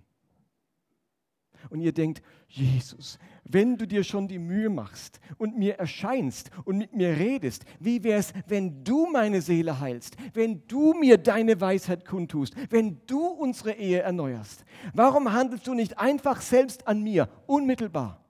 Und 1.70 1.80
ihr 1.80 1.92
denkt, 1.92 2.22
Jesus, 2.48 3.18
wenn 3.44 3.76
du 3.76 3.86
dir 3.86 4.04
schon 4.04 4.28
die 4.28 4.38
Mühe 4.38 4.70
machst 4.70 5.20
und 5.38 5.56
mir 5.56 5.76
erscheinst 5.78 6.50
und 6.64 6.78
mit 6.78 6.94
mir 6.94 7.16
redest, 7.18 7.64
wie 7.80 8.02
wäre 8.04 8.20
es, 8.20 8.32
wenn 8.46 8.84
du 8.84 9.06
meine 9.06 9.40
Seele 9.40 9.80
heilst, 9.80 10.16
wenn 10.34 10.66
du 10.68 10.94
mir 10.94 11.18
deine 11.18 11.60
Weisheit 11.60 12.04
kundtust, 12.04 12.54
wenn 12.70 13.00
du 13.06 13.26
unsere 13.26 13.72
Ehe 13.72 14.00
erneuerst? 14.00 14.64
Warum 14.94 15.32
handelst 15.32 15.66
du 15.66 15.74
nicht 15.74 15.98
einfach 15.98 16.40
selbst 16.40 16.86
an 16.86 17.02
mir, 17.02 17.28
unmittelbar? 17.46 18.24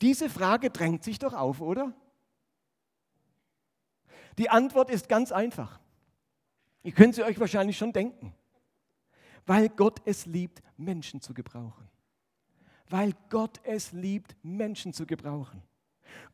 Diese 0.00 0.30
Frage 0.30 0.70
drängt 0.70 1.04
sich 1.04 1.18
doch 1.18 1.34
auf, 1.34 1.60
oder? 1.60 1.92
Die 4.38 4.48
Antwort 4.48 4.90
ist 4.90 5.08
ganz 5.08 5.32
einfach. 5.32 5.80
Ihr 6.82 6.92
könnt 6.92 7.14
sie 7.14 7.22
euch 7.22 7.38
wahrscheinlich 7.38 7.76
schon 7.76 7.92
denken. 7.92 8.34
Weil 9.44 9.68
Gott 9.68 10.00
es 10.04 10.26
liebt, 10.26 10.62
Menschen 10.76 11.20
zu 11.20 11.34
gebrauchen. 11.34 11.89
Weil 12.90 13.14
Gott 13.30 13.60
es 13.64 13.92
liebt, 13.92 14.36
Menschen 14.42 14.92
zu 14.92 15.06
gebrauchen. 15.06 15.62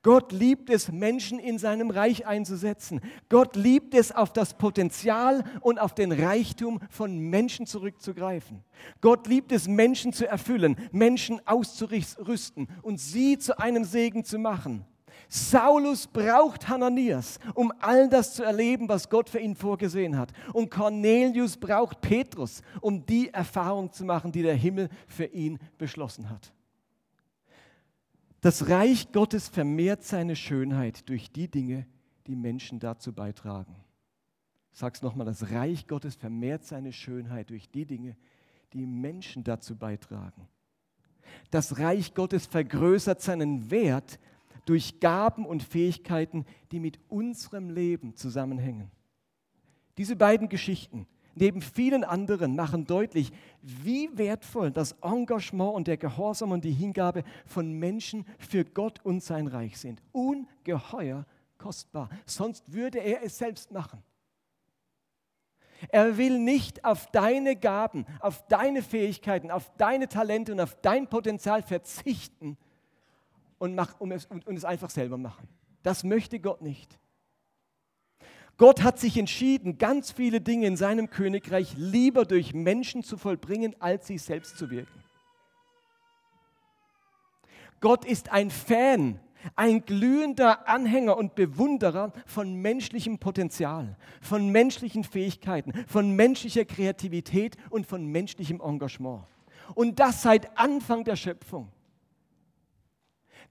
Gott 0.03 0.33
liebt 0.33 0.71
es, 0.71 0.91
Menschen 0.91 1.39
in 1.39 1.59
seinem 1.59 1.91
Reich 1.91 2.27
einzusetzen. 2.27 3.01
Gott 3.29 3.57
liebt 3.57 3.95
es, 3.95 4.13
auf 4.13 4.33
das 4.33 4.57
Potenzial 4.57 5.45
und 5.61 5.79
auf 5.79 5.95
den 5.95 6.13
Reichtum 6.13 6.81
von 6.91 7.19
Menschen 7.19 7.67
zurückzugreifen. 7.67 8.63
Gott 9.01 9.27
liebt 9.27 9.53
es, 9.53 9.69
Menschen 9.69 10.13
zu 10.13 10.27
erfüllen, 10.27 10.77
Menschen 10.93 11.41
auszurüsten 11.47 12.69
und 12.83 12.99
sie 12.99 13.39
zu 13.39 13.59
einem 13.59 13.85
Segen 13.85 14.25
zu 14.25 14.39
machen. 14.39 14.87
Saulus 15.29 16.07
braucht 16.07 16.69
Hananias, 16.69 17.39
um 17.55 17.73
all 17.81 18.09
das 18.09 18.35
zu 18.35 18.45
erleben, 18.45 18.89
was 18.89 19.09
Gott 19.09 19.29
für 19.29 19.41
ihn 19.41 19.57
vorgesehen 19.57 20.17
hat. 20.17 20.33
Und 20.53 20.71
Cornelius 20.71 21.57
braucht 21.57 22.01
Petrus, 22.01 22.63
um 22.81 23.05
die 23.05 23.29
Erfahrung 23.31 23.93
zu 23.93 24.05
machen, 24.05 24.33
die 24.33 24.43
der 24.43 24.55
Himmel 24.55 24.89
für 25.09 25.27
ihn 25.27 25.59
beschlossen 25.79 26.31
hat. 26.31 26.53
Das 28.41 28.69
Reich 28.69 29.11
Gottes 29.11 29.49
vermehrt 29.49 30.05
seine 30.05 30.37
Schönheit 30.37 31.09
durch 31.09 31.33
die 31.33 31.49
Dinge, 31.49 31.87
die 32.27 32.37
Menschen 32.37 32.79
dazu 32.79 33.13
beitragen. 33.13 33.75
Ich 34.73 34.79
sage 34.79 34.95
es 34.95 35.03
nochmal, 35.03 35.27
das 35.27 35.51
Reich 35.51 35.87
Gottes 35.87 36.15
vermehrt 36.15 36.65
seine 36.65 36.93
Schönheit 36.93 37.51
durch 37.51 37.71
die 37.71 37.87
Dinge, 37.87 38.17
die 38.73 38.87
Menschen 38.87 39.43
dazu 39.43 39.75
beitragen. 39.75 40.47
Das 41.51 41.79
Reich 41.79 42.15
Gottes 42.15 42.47
vergrößert 42.47 43.23
seinen 43.23 43.71
Wert 43.71 44.19
durch 44.67 45.01
Gaben 45.01 45.47
und 45.47 45.63
Fähigkeiten, 45.63 46.45
die 46.71 46.81
mit 46.81 47.01
unserem 47.09 47.71
Leben 47.71 48.15
zusammenhängen. 48.15 48.91
Diese 49.97 50.17
beiden 50.17 50.51
Geschichten 50.51 51.07
neben 51.37 51.63
vielen 51.63 52.03
anderen 52.03 52.57
machen 52.57 52.87
deutlich, 52.87 53.33
wie 53.63 54.11
wertvoll 54.17 54.71
das 54.71 54.93
Engagement 55.03 55.75
und 55.75 55.87
der 55.87 55.97
Gehorsam 55.97 56.51
und 56.51 56.65
die 56.65 56.73
Hingabe 56.73 57.23
von 57.45 57.73
Menschen 57.73 58.27
für 58.39 58.65
Gott 58.65 59.01
und 59.05 59.23
sein 59.23 59.47
Reich 59.47 59.79
sind. 59.79 60.03
Ungeheuer 60.13 61.25
kostbar. 61.59 62.11
Sonst 62.25 62.73
würde 62.73 62.99
er 62.99 63.23
es 63.23 63.39
selbst 63.39 63.71
machen. 63.71 64.03
Er 65.91 66.17
will 66.17 66.39
nicht 66.39 66.85
auf 66.87 67.11
deine 67.11 67.55
Gaben, 67.55 68.07
auf 68.21 68.47
deine 68.49 68.83
Fähigkeiten, 68.83 69.51
auf 69.51 69.71
deine 69.77 70.09
Talente 70.09 70.53
und 70.53 70.61
auf 70.61 70.75
dein 70.81 71.07
Potenzial 71.07 71.63
verzichten, 71.63 72.57
und, 73.59 73.75
mach, 73.75 74.01
um 74.01 74.13
es, 74.13 74.27
und, 74.27 74.47
und 74.47 74.57
es 74.57 74.65
einfach 74.65 74.91
selber 74.91 75.19
machen. 75.19 75.49
Das 75.83 76.05
möchte 76.05 76.41
Gott 76.41 76.63
nicht. 76.63 76.99
Gott 78.59 78.83
hat 78.83 78.99
sich 78.99 79.19
entschieden, 79.19 79.77
ganz 79.77 80.13
viele 80.13 80.41
Dinge 80.41 80.67
in 80.67 80.77
seinem 80.77 81.11
Königreich 81.11 81.75
lieber 81.77 82.25
durch 82.25 82.55
Menschen 82.55 83.03
zu 83.03 83.19
vollbringen, 83.19 83.77
als 83.81 84.07
sie 84.07 84.19
selbst 84.19 84.57
zu 84.57 84.71
wirken. 84.71 85.03
Gott 87.81 88.07
ist 88.07 88.33
ein 88.33 88.51
Fan, 88.51 89.21
ein 89.55 89.85
glühender 89.85 90.67
Anhänger 90.69 91.17
und 91.17 91.35
Bewunderer 91.35 92.13
von 92.25 92.55
menschlichem 92.55 93.19
Potenzial, 93.19 93.97
von 94.23 94.49
menschlichen 94.51 95.05
Fähigkeiten, 95.05 95.73
von 95.87 96.17
menschlicher 96.17 96.65
Kreativität 96.65 97.57
und 97.71 97.87
von 97.87 98.07
menschlichem 98.07 98.61
Engagement. 98.61 99.25
Und 99.75 100.01
das 100.01 100.23
seit 100.23 100.57
Anfang 100.59 101.05
der 101.05 101.17
Schöpfung. 101.17 101.71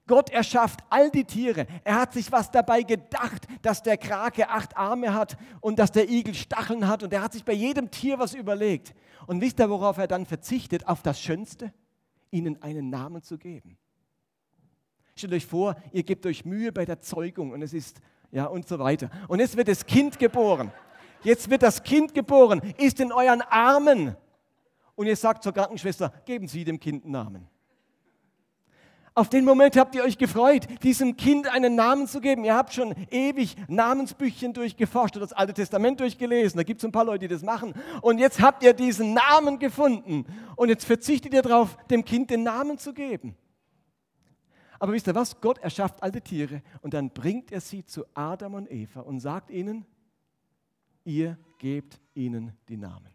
Gott 0.06 0.30
erschafft 0.30 0.80
all 0.88 1.10
die 1.10 1.24
Tiere. 1.24 1.66
Er 1.82 1.96
hat 1.96 2.12
sich 2.12 2.30
was 2.30 2.50
dabei 2.50 2.82
gedacht, 2.82 3.46
dass 3.62 3.82
der 3.82 3.96
Krake 3.96 4.48
acht 4.48 4.76
Arme 4.76 5.12
hat 5.12 5.36
und 5.60 5.78
dass 5.78 5.90
der 5.90 6.08
Igel 6.08 6.34
Stacheln 6.34 6.86
hat. 6.86 7.02
Und 7.02 7.12
er 7.12 7.22
hat 7.22 7.32
sich 7.32 7.44
bei 7.44 7.52
jedem 7.52 7.90
Tier 7.90 8.18
was 8.18 8.34
überlegt. 8.34 8.94
Und 9.26 9.40
wisst 9.40 9.58
ihr, 9.58 9.68
worauf 9.68 9.98
er 9.98 10.06
dann 10.06 10.24
verzichtet? 10.24 10.86
Auf 10.86 11.02
das 11.02 11.20
Schönste, 11.20 11.72
ihnen 12.30 12.62
einen 12.62 12.88
Namen 12.90 13.22
zu 13.22 13.36
geben. 13.36 13.76
Stellt 15.16 15.32
euch 15.32 15.46
vor, 15.46 15.76
ihr 15.92 16.02
gebt 16.02 16.26
euch 16.26 16.44
Mühe 16.44 16.72
bei 16.72 16.84
der 16.84 17.00
Zeugung 17.00 17.50
und 17.50 17.62
es 17.62 17.72
ist, 17.72 18.00
ja, 18.30 18.44
und 18.44 18.68
so 18.68 18.78
weiter. 18.78 19.10
Und 19.28 19.40
jetzt 19.40 19.56
wird 19.56 19.68
das 19.68 19.86
Kind 19.86 20.18
geboren. 20.18 20.70
Jetzt 21.22 21.50
wird 21.50 21.62
das 21.62 21.82
Kind 21.82 22.14
geboren, 22.14 22.60
ist 22.78 23.00
in 23.00 23.10
euren 23.10 23.40
Armen. 23.40 24.14
Und 24.94 25.06
ihr 25.06 25.16
sagt 25.16 25.42
zur 25.42 25.52
Krankenschwester, 25.52 26.12
geben 26.24 26.46
Sie 26.46 26.64
dem 26.64 26.78
Kind 26.78 27.04
einen 27.04 27.12
Namen. 27.12 27.48
Auf 29.16 29.30
den 29.30 29.46
Moment 29.46 29.78
habt 29.78 29.94
ihr 29.94 30.04
euch 30.04 30.18
gefreut, 30.18 30.66
diesem 30.82 31.16
Kind 31.16 31.48
einen 31.48 31.74
Namen 31.74 32.06
zu 32.06 32.20
geben. 32.20 32.44
Ihr 32.44 32.54
habt 32.54 32.74
schon 32.74 32.94
ewig 33.10 33.56
Namensbüchchen 33.66 34.52
durchgeforscht 34.52 35.16
oder 35.16 35.24
das 35.24 35.32
Alte 35.32 35.54
Testament 35.54 36.00
durchgelesen. 36.00 36.58
Da 36.58 36.64
gibt 36.64 36.82
es 36.82 36.84
ein 36.84 36.92
paar 36.92 37.06
Leute, 37.06 37.20
die 37.20 37.32
das 37.32 37.42
machen. 37.42 37.72
Und 38.02 38.18
jetzt 38.18 38.42
habt 38.42 38.62
ihr 38.62 38.74
diesen 38.74 39.14
Namen 39.14 39.58
gefunden. 39.58 40.26
Und 40.54 40.68
jetzt 40.68 40.84
verzichtet 40.84 41.32
ihr 41.32 41.40
darauf, 41.40 41.78
dem 41.86 42.04
Kind 42.04 42.28
den 42.28 42.42
Namen 42.42 42.76
zu 42.76 42.92
geben. 42.92 43.34
Aber 44.78 44.92
wisst 44.92 45.06
ihr 45.06 45.14
was? 45.14 45.40
Gott 45.40 45.56
erschafft 45.60 46.02
alte 46.02 46.20
Tiere 46.20 46.60
und 46.82 46.92
dann 46.92 47.08
bringt 47.08 47.52
er 47.52 47.62
sie 47.62 47.86
zu 47.86 48.04
Adam 48.12 48.52
und 48.52 48.70
Eva 48.70 49.00
und 49.00 49.20
sagt 49.20 49.50
ihnen, 49.50 49.86
ihr 51.04 51.38
gebt 51.56 52.02
ihnen 52.12 52.52
die 52.68 52.76
Namen. 52.76 53.14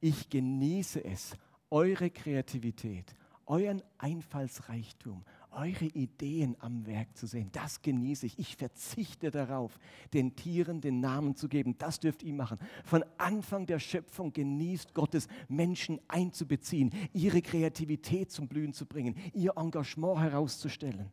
Ich 0.00 0.30
genieße 0.30 1.04
es, 1.04 1.36
eure 1.68 2.08
Kreativität, 2.08 3.14
euren 3.46 3.82
Einfallsreichtum, 3.98 5.24
eure 5.50 5.84
Ideen 5.84 6.56
am 6.60 6.86
Werk 6.86 7.16
zu 7.16 7.26
sehen. 7.26 7.50
Das 7.52 7.82
genieße 7.82 8.26
ich. 8.26 8.38
Ich 8.38 8.56
verzichte 8.56 9.30
darauf, 9.30 9.78
den 10.12 10.34
Tieren 10.36 10.80
den 10.80 11.00
Namen 11.00 11.36
zu 11.36 11.48
geben. 11.48 11.76
Das 11.78 12.00
dürft 12.00 12.22
ihr 12.22 12.34
machen. 12.34 12.58
Von 12.84 13.04
Anfang 13.18 13.66
der 13.66 13.78
Schöpfung 13.78 14.32
genießt 14.32 14.94
Gottes 14.94 15.28
Menschen 15.48 16.00
einzubeziehen, 16.08 16.90
ihre 17.12 17.42
Kreativität 17.42 18.30
zum 18.30 18.48
Blühen 18.48 18.72
zu 18.72 18.86
bringen, 18.86 19.16
ihr 19.32 19.52
Engagement 19.56 20.20
herauszustellen. 20.20 21.12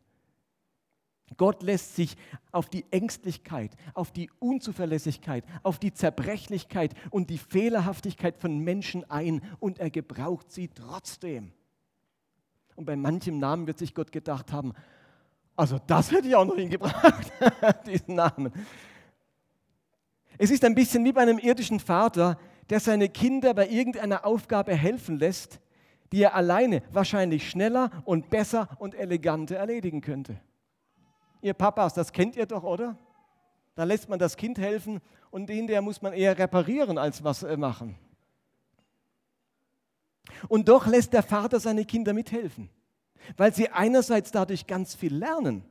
Gott 1.36 1.62
lässt 1.62 1.96
sich 1.96 2.16
auf 2.50 2.68
die 2.68 2.84
Ängstlichkeit, 2.90 3.74
auf 3.94 4.12
die 4.12 4.30
Unzuverlässigkeit, 4.38 5.44
auf 5.62 5.78
die 5.78 5.94
Zerbrechlichkeit 5.94 6.94
und 7.10 7.30
die 7.30 7.38
Fehlerhaftigkeit 7.38 8.36
von 8.36 8.58
Menschen 8.58 9.08
ein 9.10 9.40
und 9.58 9.78
er 9.78 9.90
gebraucht 9.90 10.50
sie 10.50 10.68
trotzdem. 10.68 11.52
Und 12.76 12.84
bei 12.84 12.96
manchem 12.96 13.38
Namen 13.38 13.66
wird 13.66 13.78
sich 13.78 13.94
Gott 13.94 14.12
gedacht 14.12 14.52
haben, 14.52 14.72
also 15.56 15.78
das 15.86 16.10
hätte 16.10 16.28
ich 16.28 16.34
auch 16.34 16.44
noch 16.44 16.56
hingebracht, 16.56 17.30
diesen 17.86 18.14
Namen. 18.14 18.52
Es 20.38 20.50
ist 20.50 20.64
ein 20.64 20.74
bisschen 20.74 21.04
wie 21.04 21.12
bei 21.12 21.22
einem 21.22 21.38
irdischen 21.38 21.78
Vater, 21.78 22.38
der 22.70 22.80
seine 22.80 23.08
Kinder 23.08 23.52
bei 23.54 23.68
irgendeiner 23.68 24.24
Aufgabe 24.24 24.74
helfen 24.74 25.18
lässt, 25.18 25.60
die 26.10 26.22
er 26.22 26.34
alleine 26.34 26.82
wahrscheinlich 26.90 27.48
schneller 27.48 27.90
und 28.04 28.30
besser 28.30 28.68
und 28.78 28.94
eleganter 28.94 29.56
erledigen 29.56 30.00
könnte. 30.00 30.40
Ihr 31.40 31.54
Papas, 31.54 31.94
das 31.94 32.12
kennt 32.12 32.36
ihr 32.36 32.46
doch, 32.46 32.62
oder? 32.62 32.96
Da 33.74 33.84
lässt 33.84 34.08
man 34.08 34.18
das 34.18 34.36
Kind 34.36 34.58
helfen 34.58 35.00
und 35.30 35.48
den, 35.48 35.66
der 35.66 35.82
muss 35.82 36.02
man 36.02 36.12
eher 36.12 36.38
reparieren 36.38 36.98
als 36.98 37.24
was 37.24 37.42
äh, 37.42 37.56
machen. 37.56 37.96
Und 40.48 40.68
doch 40.68 40.86
lässt 40.86 41.12
der 41.12 41.22
Vater 41.22 41.60
seine 41.60 41.84
Kinder 41.84 42.12
mithelfen, 42.12 42.68
weil 43.36 43.54
sie 43.54 43.68
einerseits 43.68 44.30
dadurch 44.30 44.66
ganz 44.66 44.94
viel 44.94 45.14
lernen 45.14 45.64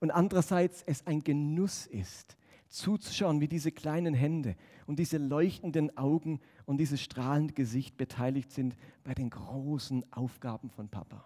und 0.00 0.10
andererseits 0.10 0.82
es 0.82 1.06
ein 1.06 1.22
Genuss 1.22 1.86
ist, 1.86 2.36
zuzuschauen, 2.68 3.40
wie 3.40 3.48
diese 3.48 3.72
kleinen 3.72 4.14
Hände 4.14 4.56
und 4.86 4.98
diese 4.98 5.18
leuchtenden 5.18 5.96
Augen 5.96 6.40
und 6.64 6.78
dieses 6.78 7.00
strahlende 7.00 7.54
Gesicht 7.54 7.96
beteiligt 7.96 8.52
sind 8.52 8.76
bei 9.04 9.14
den 9.14 9.30
großen 9.30 10.04
Aufgaben 10.12 10.70
von 10.70 10.88
Papa. 10.88 11.24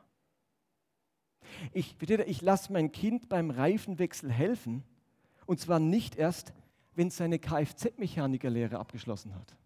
Ich, 1.73 1.97
ich 2.01 2.43
lasse 2.43 2.73
mein 2.73 2.93
Kind 2.93 3.29
beim 3.29 3.51
Reifenwechsel 3.51 4.31
helfen 4.31 4.85
und 5.47 5.59
zwar 5.59 5.81
nicht 5.81 6.17
erst, 6.17 6.53
wenn 6.95 7.09
es 7.09 7.17
seine 7.17 7.39
Kfz-Mechanikerlehre 7.39 8.79
abgeschlossen 8.79 9.35
hat. 9.35 9.57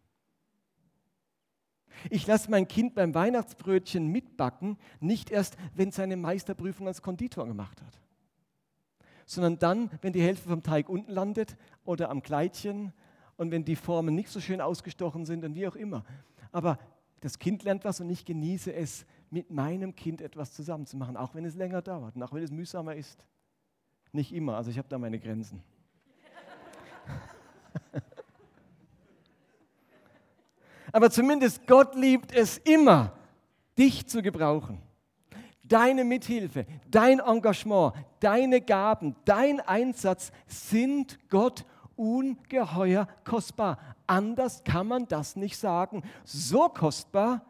Ich 2.10 2.26
lasse 2.26 2.50
mein 2.50 2.68
Kind 2.68 2.94
beim 2.94 3.14
Weihnachtsbrötchen 3.14 4.06
mitbacken, 4.06 4.78
nicht 5.00 5.30
erst, 5.30 5.56
wenn 5.74 5.90
seine 5.90 6.16
Meisterprüfung 6.16 6.86
als 6.86 7.02
Konditor 7.02 7.46
gemacht 7.46 7.80
hat, 7.82 8.00
sondern 9.26 9.58
dann, 9.58 9.90
wenn 10.02 10.12
die 10.12 10.22
Hälfte 10.22 10.48
vom 10.48 10.62
Teig 10.62 10.88
unten 10.88 11.12
landet 11.12 11.56
oder 11.84 12.10
am 12.10 12.22
Kleidchen 12.22 12.92
und 13.36 13.50
wenn 13.50 13.64
die 13.64 13.76
Formen 13.76 14.14
nicht 14.14 14.28
so 14.28 14.40
schön 14.40 14.60
ausgestochen 14.60 15.24
sind 15.24 15.44
und 15.44 15.54
wie 15.54 15.66
auch 15.66 15.76
immer. 15.76 16.04
Aber 16.52 16.78
das 17.20 17.38
Kind 17.38 17.64
lernt 17.64 17.84
was 17.84 18.00
und 18.00 18.10
ich 18.10 18.24
genieße 18.24 18.72
es, 18.72 19.06
mit 19.30 19.50
meinem 19.50 19.96
Kind 19.96 20.20
etwas 20.20 20.52
zusammenzumachen, 20.52 21.16
auch 21.16 21.34
wenn 21.34 21.44
es 21.44 21.56
länger 21.56 21.82
dauert 21.82 22.14
und 22.14 22.22
auch 22.22 22.32
wenn 22.32 22.42
es 22.42 22.52
mühsamer 22.52 22.94
ist. 22.94 23.24
Nicht 24.12 24.32
immer, 24.32 24.56
also 24.56 24.70
ich 24.70 24.78
habe 24.78 24.88
da 24.88 24.96
meine 24.96 25.18
Grenzen. 25.18 25.62
Aber 30.94 31.10
zumindest 31.10 31.66
Gott 31.66 31.96
liebt 31.96 32.32
es 32.32 32.56
immer, 32.58 33.14
dich 33.76 34.06
zu 34.06 34.22
gebrauchen. 34.22 34.80
Deine 35.64 36.04
Mithilfe, 36.04 36.66
dein 36.88 37.18
Engagement, 37.18 37.94
deine 38.20 38.60
Gaben, 38.60 39.16
dein 39.24 39.58
Einsatz 39.58 40.30
sind 40.46 41.18
Gott 41.28 41.64
ungeheuer 41.96 43.08
kostbar. 43.24 43.76
Anders 44.06 44.62
kann 44.62 44.86
man 44.86 45.08
das 45.08 45.34
nicht 45.34 45.56
sagen. 45.56 46.04
So 46.22 46.68
kostbar, 46.68 47.44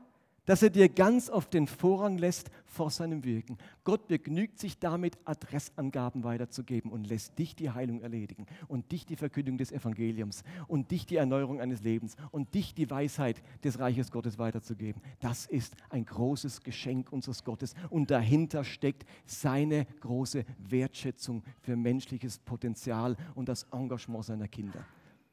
dass 0.47 0.63
er 0.63 0.71
dir 0.71 0.89
ganz 0.89 1.31
auf 1.31 1.49
den 1.49 1.67
Vorrang 1.67 2.19
lässt 2.19 2.51
vor 2.67 2.91
seinem 2.91 3.25
Wirken. 3.25 3.59
Gott 3.85 4.09
begnügt 4.09 4.59
sich 4.59 4.79
damit, 4.79 5.17
Adressangaben 5.25 6.25
weiterzugeben 6.25 6.91
und 6.91 7.07
lässt 7.07 7.39
dich 7.39 7.55
die 7.55 7.71
Heilung 7.71 8.01
erledigen 8.01 8.47
und 8.69 8.93
dich 8.93 9.07
die 9.07 9.17
Verkündung 9.17 9.59
des 9.59 9.73
Evangeliums 9.73 10.43
und 10.67 10.91
dich 10.91 11.07
die 11.07 11.17
Erneuerung 11.17 11.61
eines 11.61 11.83
Lebens 11.83 12.17
und 12.31 12.55
dich 12.55 12.75
die 12.75 12.91
Weisheit 12.91 13.43
des 13.63 13.79
Reiches 13.79 14.11
Gottes 14.11 14.39
weiterzugeben. 14.39 15.03
Das 15.21 15.47
ist 15.47 15.75
ein 15.91 16.05
großes 16.05 16.63
Geschenk 16.63 17.13
unseres 17.13 17.45
Gottes 17.45 17.75
und 17.91 18.11
dahinter 18.11 18.65
steckt 18.65 19.05
seine 19.27 19.87
große 20.01 20.45
Wertschätzung 20.59 21.43
für 21.61 21.77
menschliches 21.77 22.39
Potenzial 22.39 23.17
und 23.35 23.49
das 23.49 23.65
Engagement 23.73 24.25
seiner 24.25 24.49
Kinder. 24.49 24.85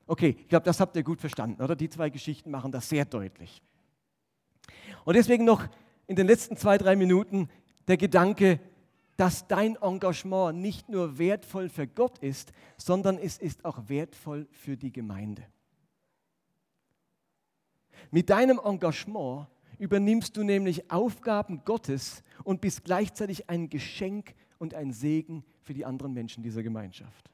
Okay, 0.07 0.35
ich 0.37 0.47
glaube, 0.49 0.65
das 0.65 0.79
habt 0.79 0.95
ihr 0.95 1.03
gut 1.03 1.21
verstanden, 1.21 1.61
oder? 1.61 1.75
Die 1.75 1.89
zwei 1.89 2.09
Geschichten 2.09 2.51
machen 2.51 2.71
das 2.71 2.89
sehr 2.89 3.05
deutlich. 3.05 3.61
Und 5.05 5.15
deswegen 5.15 5.45
noch 5.45 5.67
in 6.07 6.15
den 6.15 6.27
letzten 6.27 6.57
zwei, 6.57 6.77
drei 6.77 6.95
Minuten 6.95 7.49
der 7.87 7.97
Gedanke, 7.97 8.59
dass 9.17 9.47
dein 9.47 9.75
Engagement 9.81 10.59
nicht 10.59 10.89
nur 10.89 11.17
wertvoll 11.17 11.69
für 11.69 11.87
Gott 11.87 12.17
ist, 12.19 12.51
sondern 12.77 13.17
es 13.17 13.37
ist 13.37 13.65
auch 13.65 13.87
wertvoll 13.87 14.47
für 14.51 14.77
die 14.77 14.91
Gemeinde. 14.91 15.43
Mit 18.09 18.29
deinem 18.29 18.59
Engagement 18.63 19.47
übernimmst 19.77 20.35
du 20.37 20.43
nämlich 20.43 20.91
Aufgaben 20.91 21.63
Gottes 21.65 22.23
und 22.43 22.61
bist 22.61 22.83
gleichzeitig 22.83 23.49
ein 23.49 23.69
Geschenk 23.69 24.33
und 24.59 24.73
ein 24.73 24.91
Segen 24.91 25.43
für 25.61 25.73
die 25.73 25.85
anderen 25.85 26.13
Menschen 26.13 26.43
dieser 26.43 26.63
Gemeinschaft. 26.63 27.29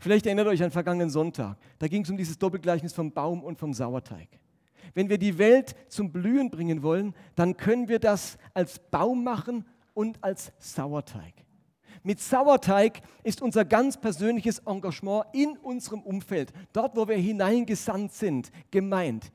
Vielleicht 0.00 0.26
erinnert 0.26 0.48
euch 0.48 0.62
an 0.62 0.70
vergangenen 0.70 1.10
Sonntag. 1.10 1.56
Da 1.78 1.88
ging 1.88 2.02
es 2.02 2.10
um 2.10 2.16
dieses 2.16 2.38
Doppelgleichnis 2.38 2.92
vom 2.92 3.12
Baum 3.12 3.42
und 3.42 3.58
vom 3.58 3.72
Sauerteig. 3.72 4.28
Wenn 4.94 5.08
wir 5.08 5.18
die 5.18 5.38
Welt 5.38 5.74
zum 5.88 6.12
Blühen 6.12 6.50
bringen 6.50 6.82
wollen, 6.82 7.14
dann 7.34 7.56
können 7.56 7.88
wir 7.88 7.98
das 7.98 8.38
als 8.54 8.78
Baum 8.78 9.24
machen 9.24 9.64
und 9.94 10.22
als 10.22 10.52
Sauerteig. 10.58 11.34
Mit 12.02 12.20
Sauerteig 12.20 13.00
ist 13.22 13.42
unser 13.42 13.64
ganz 13.64 13.96
persönliches 13.96 14.58
Engagement 14.60 15.26
in 15.32 15.56
unserem 15.58 16.02
Umfeld, 16.02 16.52
dort 16.72 16.96
wo 16.96 17.06
wir 17.06 17.16
hineingesandt 17.16 18.12
sind, 18.12 18.50
gemeint. 18.70 19.30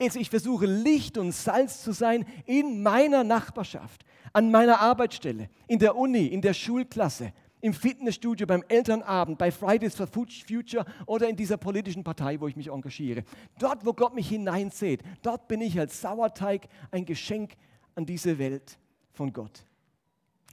Also 0.00 0.18
ich 0.18 0.30
versuche 0.30 0.66
Licht 0.66 1.18
und 1.18 1.32
Salz 1.32 1.82
zu 1.82 1.92
sein 1.92 2.24
in 2.46 2.82
meiner 2.82 3.24
Nachbarschaft, 3.24 4.04
an 4.32 4.50
meiner 4.50 4.80
Arbeitsstelle, 4.80 5.48
in 5.68 5.78
der 5.78 5.96
Uni, 5.96 6.26
in 6.26 6.40
der 6.40 6.54
Schulklasse, 6.54 7.32
im 7.62 7.72
Fitnessstudio, 7.72 8.46
beim 8.46 8.64
Elternabend, 8.68 9.38
bei 9.38 9.50
Fridays 9.50 9.94
for 9.94 10.08
Future 10.08 10.84
oder 11.06 11.28
in 11.28 11.36
dieser 11.36 11.56
politischen 11.56 12.04
Partei, 12.04 12.40
wo 12.40 12.48
ich 12.48 12.56
mich 12.56 12.68
engagiere. 12.68 13.22
Dort, 13.58 13.86
wo 13.86 13.92
Gott 13.94 14.14
mich 14.14 14.28
hineinsät, 14.28 15.02
dort 15.22 15.48
bin 15.48 15.60
ich 15.60 15.78
als 15.78 16.00
Sauerteig 16.00 16.68
ein 16.90 17.06
Geschenk 17.06 17.54
an 17.94 18.04
diese 18.04 18.38
Welt 18.38 18.78
von 19.12 19.32
Gott. 19.32 19.64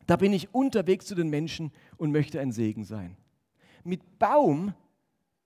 Da 0.06 0.16
bin 0.16 0.34
ich 0.34 0.54
unterwegs 0.54 1.06
zu 1.08 1.16
den 1.16 1.30
Menschen 1.30 1.72
und 1.98 2.12
möchte 2.12 2.40
ein 2.40 2.52
Segen 2.52 2.84
sein. 2.84 3.18
Mit 3.84 4.20
Baum 4.20 4.74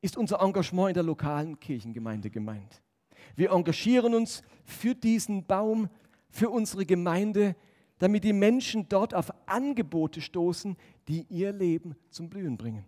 ist 0.02 0.18
unser 0.18 0.42
Engagement 0.42 0.90
in 0.90 0.96
der 0.96 1.04
lokalen 1.04 1.60
Kirchengemeinde 1.60 2.30
gemeint. 2.30 2.82
Wir 3.38 3.52
engagieren 3.52 4.14
uns 4.14 4.44
für 4.66 4.96
diesen 4.96 5.46
Baum, 5.46 5.88
für 6.30 6.50
unsere 6.50 6.86
Gemeinde, 6.86 7.56
damit 8.00 8.26
die 8.26 8.34
Menschen 8.34 8.90
dort 8.90 9.14
auf 9.14 9.32
Angebote 9.46 10.20
stoßen, 10.20 10.76
die 11.08 11.26
ihr 11.30 11.52
Leben 11.52 11.96
zum 12.10 12.30
Blühen 12.30 12.58
bringen. 12.58 12.86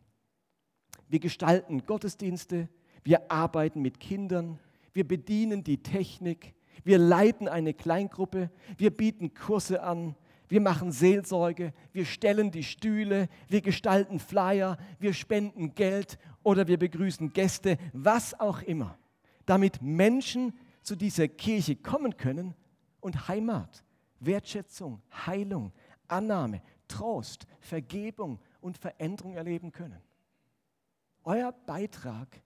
Wir 1.07 1.19
gestalten 1.19 1.85
Gottesdienste, 1.85 2.69
wir 3.03 3.31
arbeiten 3.31 3.81
mit 3.81 3.99
Kindern, 3.99 4.59
wir 4.93 5.07
bedienen 5.07 5.63
die 5.63 5.83
Technik, 5.83 6.55
wir 6.83 6.97
leiten 6.97 7.47
eine 7.47 7.73
Kleingruppe, 7.73 8.49
wir 8.77 8.91
bieten 8.91 9.33
Kurse 9.33 9.83
an, 9.83 10.15
wir 10.47 10.61
machen 10.61 10.91
Seelsorge, 10.91 11.73
wir 11.91 12.05
stellen 12.05 12.51
die 12.51 12.63
Stühle, 12.63 13.27
wir 13.47 13.61
gestalten 13.61 14.19
Flyer, 14.19 14.77
wir 14.99 15.13
spenden 15.13 15.73
Geld 15.75 16.17
oder 16.43 16.67
wir 16.67 16.77
begrüßen 16.77 17.33
Gäste, 17.33 17.77
was 17.93 18.39
auch 18.39 18.61
immer, 18.61 18.97
damit 19.45 19.81
Menschen 19.81 20.53
zu 20.81 20.95
dieser 20.95 21.27
Kirche 21.27 21.75
kommen 21.75 22.17
können 22.17 22.53
und 22.99 23.27
Heimat, 23.27 23.83
Wertschätzung, 24.19 25.01
Heilung, 25.25 25.71
Annahme, 26.07 26.61
Trost, 26.87 27.45
Vergebung 27.59 28.39
und 28.61 28.77
Veränderung 28.77 29.35
erleben 29.35 29.71
können. 29.71 30.01
Euer 31.23 31.51
Beitrag 31.51 32.41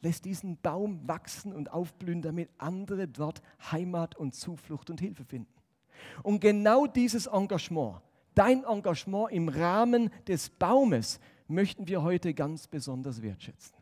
lässt 0.00 0.24
diesen 0.24 0.58
Baum 0.60 1.06
wachsen 1.08 1.52
und 1.52 1.72
aufblühen, 1.72 2.22
damit 2.22 2.50
andere 2.58 3.08
dort 3.08 3.42
Heimat 3.72 4.16
und 4.16 4.34
Zuflucht 4.34 4.90
und 4.90 5.00
Hilfe 5.00 5.24
finden. 5.24 5.52
Und 6.22 6.40
genau 6.40 6.86
dieses 6.86 7.26
Engagement, 7.26 8.00
dein 8.34 8.64
Engagement 8.64 9.32
im 9.32 9.48
Rahmen 9.48 10.10
des 10.26 10.50
Baumes, 10.50 11.20
möchten 11.48 11.88
wir 11.88 12.02
heute 12.02 12.34
ganz 12.34 12.66
besonders 12.66 13.22
wertschätzen. 13.22 13.76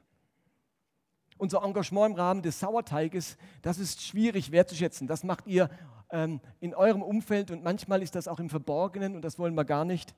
Unser 1.39 1.65
Engagement 1.65 2.13
im 2.13 2.17
Rahmen 2.17 2.43
des 2.43 2.61
Sauerteiges, 2.61 3.37
das 3.63 3.79
ist 3.79 4.03
schwierig 4.03 4.53
wertzuschätzen. 4.53 5.09
Das 5.09 5.25
macht 5.25 5.47
ihr 5.47 5.69
ähm, 6.13 6.41
in 6.61 6.75
eurem 6.75 7.03
Umfeld 7.03 7.51
und 7.51 7.65
manchmal 7.65 8.03
ist 8.03 8.15
das 8.15 8.29
auch 8.29 8.39
im 8.39 8.51
Verborgenen 8.51 9.17
und 9.17 9.23
das 9.23 9.39
wollen 9.39 9.55
wir 9.55 9.65
gar 9.65 9.85
nicht. 9.85 10.15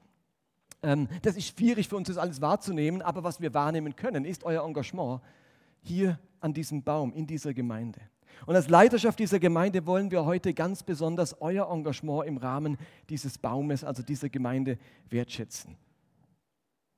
Ähm, 0.82 1.08
das 1.22 1.36
ist 1.36 1.56
schwierig 1.56 1.88
für 1.88 1.96
uns, 1.96 2.08
das 2.08 2.18
alles 2.18 2.42
wahrzunehmen, 2.42 3.00
aber 3.00 3.24
was 3.24 3.40
wir 3.40 3.54
wahrnehmen 3.54 3.96
können, 3.96 4.24
ist 4.24 4.44
euer 4.44 4.66
Engagement 4.66 5.22
hier 5.80 6.18
an 6.40 6.52
diesem 6.52 6.82
Baum, 6.82 7.12
in 7.14 7.26
dieser 7.26 7.54
Gemeinde. 7.54 8.00
Und 8.46 8.56
als 8.56 8.68
Leiterschaft 8.68 9.18
dieser 9.18 9.38
Gemeinde 9.38 9.86
wollen 9.86 10.10
wir 10.10 10.24
heute 10.24 10.52
ganz 10.52 10.82
besonders 10.82 11.40
euer 11.40 11.70
Engagement 11.70 12.26
im 12.26 12.36
Rahmen 12.36 12.76
dieses 13.08 13.38
Baumes, 13.38 13.84
also 13.84 14.02
dieser 14.02 14.28
Gemeinde, 14.28 14.78
wertschätzen. 15.08 15.76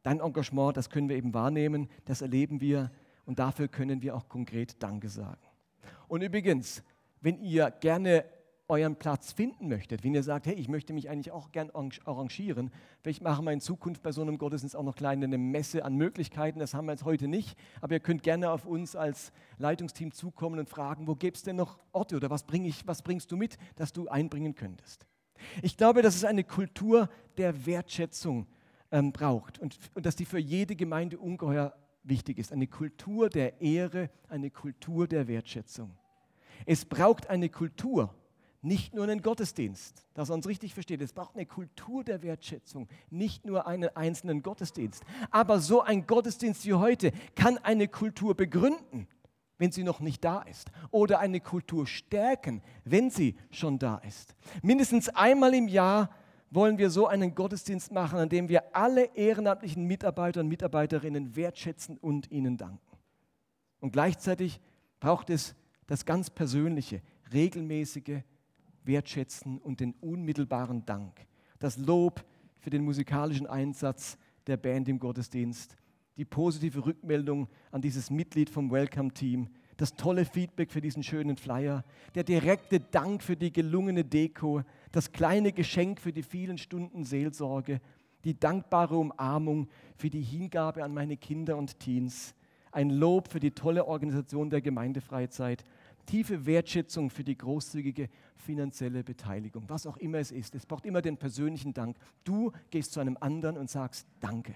Dein 0.02 0.20
Engagement, 0.20 0.76
das 0.76 0.88
können 0.88 1.08
wir 1.08 1.16
eben 1.16 1.34
wahrnehmen, 1.34 1.88
das 2.06 2.22
erleben 2.22 2.60
wir 2.60 2.90
und 3.26 3.38
dafür 3.38 3.68
können 3.68 4.02
wir 4.02 4.16
auch 4.16 4.28
konkret 4.28 4.82
Danke 4.82 5.08
sagen. 5.08 5.42
Und 6.08 6.22
übrigens, 6.22 6.82
wenn 7.20 7.38
ihr 7.40 7.70
gerne 7.70 8.24
euren 8.68 8.96
Platz 8.96 9.32
finden 9.32 9.68
möchtet, 9.68 10.02
wenn 10.02 10.14
ihr 10.14 10.22
sagt, 10.22 10.46
hey, 10.46 10.54
ich 10.54 10.68
möchte 10.68 10.92
mich 10.92 11.08
eigentlich 11.08 11.30
auch 11.30 11.52
gern 11.52 11.70
arrangieren, 12.04 12.70
vielleicht 13.00 13.22
machen 13.22 13.44
wir 13.44 13.52
in 13.52 13.60
Zukunft 13.60 14.02
bei 14.02 14.10
so 14.10 14.22
einem 14.22 14.38
Gottesdienst 14.38 14.74
auch 14.74 14.82
noch 14.82 14.96
kleine 14.96 15.26
eine 15.26 15.38
Messe 15.38 15.84
an 15.84 15.94
Möglichkeiten, 15.94 16.58
das 16.58 16.74
haben 16.74 16.86
wir 16.86 16.92
jetzt 16.92 17.04
heute 17.04 17.28
nicht, 17.28 17.56
aber 17.80 17.94
ihr 17.94 18.00
könnt 18.00 18.22
gerne 18.22 18.50
auf 18.50 18.66
uns 18.66 18.96
als 18.96 19.32
Leitungsteam 19.58 20.12
zukommen 20.12 20.58
und 20.58 20.68
fragen, 20.68 21.06
wo 21.06 21.14
gibt 21.14 21.36
es 21.36 21.42
denn 21.44 21.56
noch 21.56 21.78
Orte 21.92 22.16
oder 22.16 22.28
was, 22.28 22.44
bring 22.44 22.64
ich, 22.64 22.86
was 22.86 23.02
bringst 23.02 23.30
du 23.30 23.36
mit, 23.36 23.56
dass 23.76 23.92
du 23.92 24.08
einbringen 24.08 24.54
könntest. 24.54 25.06
Ich 25.62 25.76
glaube, 25.76 26.02
dass 26.02 26.16
es 26.16 26.24
eine 26.24 26.44
Kultur 26.44 27.08
der 27.36 27.66
Wertschätzung 27.66 28.46
ähm, 28.90 29.12
braucht 29.12 29.58
und, 29.58 29.78
und 29.94 30.06
dass 30.06 30.16
die 30.16 30.24
für 30.24 30.38
jede 30.38 30.74
Gemeinde 30.74 31.18
ungeheuer 31.18 31.74
wichtig 32.02 32.38
ist. 32.38 32.52
Eine 32.52 32.66
Kultur 32.66 33.28
der 33.28 33.60
Ehre, 33.60 34.10
eine 34.28 34.50
Kultur 34.50 35.06
der 35.06 35.28
Wertschätzung. 35.28 35.96
Es 36.64 36.84
braucht 36.84 37.28
eine 37.28 37.48
Kultur, 37.48 38.14
nicht 38.66 38.94
nur 38.94 39.04
einen 39.04 39.22
Gottesdienst, 39.22 40.04
dass 40.14 40.28
er 40.28 40.34
uns 40.34 40.46
richtig 40.46 40.74
versteht. 40.74 41.00
Es 41.00 41.12
braucht 41.12 41.36
eine 41.36 41.46
Kultur 41.46 42.02
der 42.02 42.22
Wertschätzung, 42.22 42.88
nicht 43.10 43.46
nur 43.46 43.66
einen 43.66 43.94
einzelnen 43.96 44.42
Gottesdienst. 44.42 45.04
Aber 45.30 45.60
so 45.60 45.82
ein 45.82 46.06
Gottesdienst 46.06 46.66
wie 46.66 46.74
heute 46.74 47.12
kann 47.36 47.58
eine 47.58 47.86
Kultur 47.86 48.34
begründen, 48.34 49.06
wenn 49.58 49.70
sie 49.70 49.84
noch 49.84 50.00
nicht 50.00 50.24
da 50.24 50.42
ist. 50.42 50.72
Oder 50.90 51.20
eine 51.20 51.40
Kultur 51.40 51.86
stärken, 51.86 52.60
wenn 52.84 53.08
sie 53.08 53.36
schon 53.50 53.78
da 53.78 53.98
ist. 53.98 54.34
Mindestens 54.62 55.08
einmal 55.10 55.54
im 55.54 55.68
Jahr 55.68 56.10
wollen 56.50 56.76
wir 56.76 56.90
so 56.90 57.06
einen 57.06 57.34
Gottesdienst 57.34 57.92
machen, 57.92 58.18
an 58.18 58.28
dem 58.28 58.48
wir 58.48 58.74
alle 58.76 59.14
ehrenamtlichen 59.14 59.84
Mitarbeiter 59.84 60.40
und 60.40 60.48
Mitarbeiterinnen 60.48 61.36
wertschätzen 61.36 61.98
und 61.98 62.30
ihnen 62.32 62.56
danken. 62.56 62.80
Und 63.80 63.92
gleichzeitig 63.92 64.60
braucht 64.98 65.30
es 65.30 65.54
das 65.86 66.04
ganz 66.04 66.30
persönliche, 66.30 67.00
regelmäßige 67.32 68.22
Wertschätzen 68.86 69.58
und 69.58 69.80
den 69.80 69.94
unmittelbaren 70.00 70.84
Dank. 70.86 71.26
Das 71.58 71.78
Lob 71.78 72.24
für 72.58 72.70
den 72.70 72.84
musikalischen 72.84 73.46
Einsatz 73.46 74.18
der 74.46 74.56
Band 74.56 74.88
im 74.88 74.98
Gottesdienst, 74.98 75.76
die 76.16 76.24
positive 76.24 76.84
Rückmeldung 76.84 77.48
an 77.70 77.82
dieses 77.82 78.10
Mitglied 78.10 78.50
vom 78.50 78.70
Welcome 78.70 79.12
Team, 79.12 79.48
das 79.76 79.94
tolle 79.94 80.24
Feedback 80.24 80.72
für 80.72 80.80
diesen 80.80 81.02
schönen 81.02 81.36
Flyer, 81.36 81.84
der 82.14 82.24
direkte 82.24 82.80
Dank 82.80 83.22
für 83.22 83.36
die 83.36 83.52
gelungene 83.52 84.04
Deko, 84.04 84.62
das 84.92 85.12
kleine 85.12 85.52
Geschenk 85.52 86.00
für 86.00 86.12
die 86.12 86.22
vielen 86.22 86.56
Stunden 86.56 87.04
Seelsorge, 87.04 87.80
die 88.24 88.38
dankbare 88.38 88.96
Umarmung 88.96 89.68
für 89.96 90.10
die 90.10 90.22
Hingabe 90.22 90.82
an 90.82 90.94
meine 90.94 91.16
Kinder 91.16 91.56
und 91.56 91.78
Teens, 91.78 92.34
ein 92.72 92.90
Lob 92.90 93.28
für 93.28 93.40
die 93.40 93.52
tolle 93.52 93.86
Organisation 93.86 94.50
der 94.50 94.60
Gemeindefreizeit 94.60 95.64
tiefe 96.06 96.46
Wertschätzung 96.46 97.10
für 97.10 97.24
die 97.24 97.36
großzügige 97.36 98.08
finanzielle 98.36 99.04
Beteiligung, 99.04 99.64
was 99.68 99.86
auch 99.86 99.96
immer 99.96 100.18
es 100.18 100.30
ist. 100.30 100.54
Es 100.54 100.66
braucht 100.66 100.86
immer 100.86 101.02
den 101.02 101.16
persönlichen 101.16 101.74
Dank. 101.74 101.96
Du 102.24 102.52
gehst 102.70 102.92
zu 102.92 103.00
einem 103.00 103.16
anderen 103.20 103.58
und 103.58 103.68
sagst 103.68 104.06
Danke. 104.20 104.54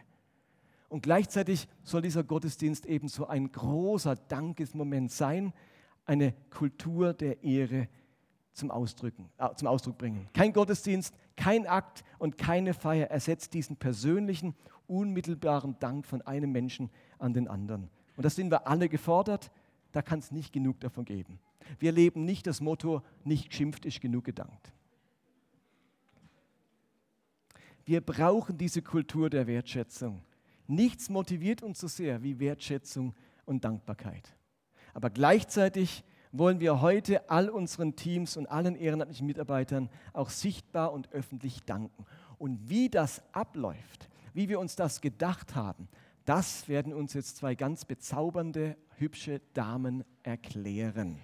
Und 0.89 1.03
gleichzeitig 1.03 1.69
soll 1.85 2.03
dieser 2.03 2.25
Gottesdienst 2.25 2.87
eben 2.87 3.09
so 3.09 3.27
ein 3.27 3.53
großer 3.53 4.17
Dankesmoment 4.17 5.13
sein, 5.13 5.53
eine 6.05 6.35
Kultur 6.51 7.13
der 7.15 7.45
Ehre 7.45 7.89
zum, 8.53 8.71
Ausdrücken, 8.71 9.29
äh, 9.39 9.55
zum 9.55 9.69
Ausdruck 9.69 9.99
bringen. 9.99 10.29
Kein 10.33 10.53
Gottesdienst, 10.53 11.15
kein 11.37 11.67
Akt 11.67 12.03
und 12.19 12.39
keine 12.39 12.75
Feier 12.75 13.07
ersetzt 13.07 13.55
diesen 13.55 13.77
persönlichen, 13.77 14.55
unmittelbaren 14.89 15.77
Dank 15.79 16.07
von 16.07 16.23
einem 16.23 16.51
Menschen 16.51 16.91
an 17.19 17.33
den 17.33 17.47
anderen. 17.47 17.89
Und 18.17 18.25
das 18.25 18.35
sind 18.35 18.51
wir 18.51 18.67
alle 18.67 18.89
gefordert 18.89 19.53
da 19.93 20.03
kann 20.03 20.19
es 20.19 20.31
nicht 20.31 20.53
genug 20.53 20.81
davon 20.81 21.05
geben. 21.05 21.39
Wir 21.79 21.93
leben 21.93 22.25
nicht 22.25 22.47
das 22.47 22.61
Motto, 22.61 23.03
nicht 23.25 23.51
geschimpft 23.51 23.85
ist 23.87 24.01
genug 24.01 24.25
gedankt. 24.25 24.73
Wir 27.85 28.01
brauchen 28.01 28.57
diese 28.57 28.83
Kultur 28.83 29.31
der 29.31 29.47
Wertschätzung. 29.47 30.23
Nichts 30.67 31.09
motiviert 31.09 31.63
uns 31.63 31.81
so 31.81 31.89
sehr 31.89 32.23
wie 32.23 32.39
Wertschätzung 32.39 33.15
und 33.45 33.65
Dankbarkeit. 33.65 34.37
Aber 34.95 35.11
gleichzeitig 35.11 36.05
wollen 36.33 36.61
wir 36.61 36.81
heute 36.81 37.29
all 37.29 37.49
unseren 37.49 37.97
Teams 37.97 38.37
und 38.37 38.47
allen 38.47 38.77
ehrenamtlichen 38.77 39.27
Mitarbeitern 39.27 39.91
auch 40.13 40.31
sichtbar 40.31 40.93
und 40.93 41.13
öffentlich 41.13 41.65
danken. 41.65 42.07
Und 42.39 42.71
wie 42.71 42.89
das 42.89 43.23
abläuft, 43.33 44.09
wie 44.33 44.49
wir 44.49 44.61
uns 44.61 44.77
das 44.77 45.01
gedacht 45.01 45.55
haben, 45.55 45.89
das 46.25 46.69
werden 46.69 46.93
uns 46.93 47.15
jetzt 47.15 47.37
zwei 47.37 47.55
ganz 47.55 47.85
bezaubernde, 47.85 48.77
hübsche 48.97 49.41
Damen 49.55 50.05
erklären. 50.23 51.21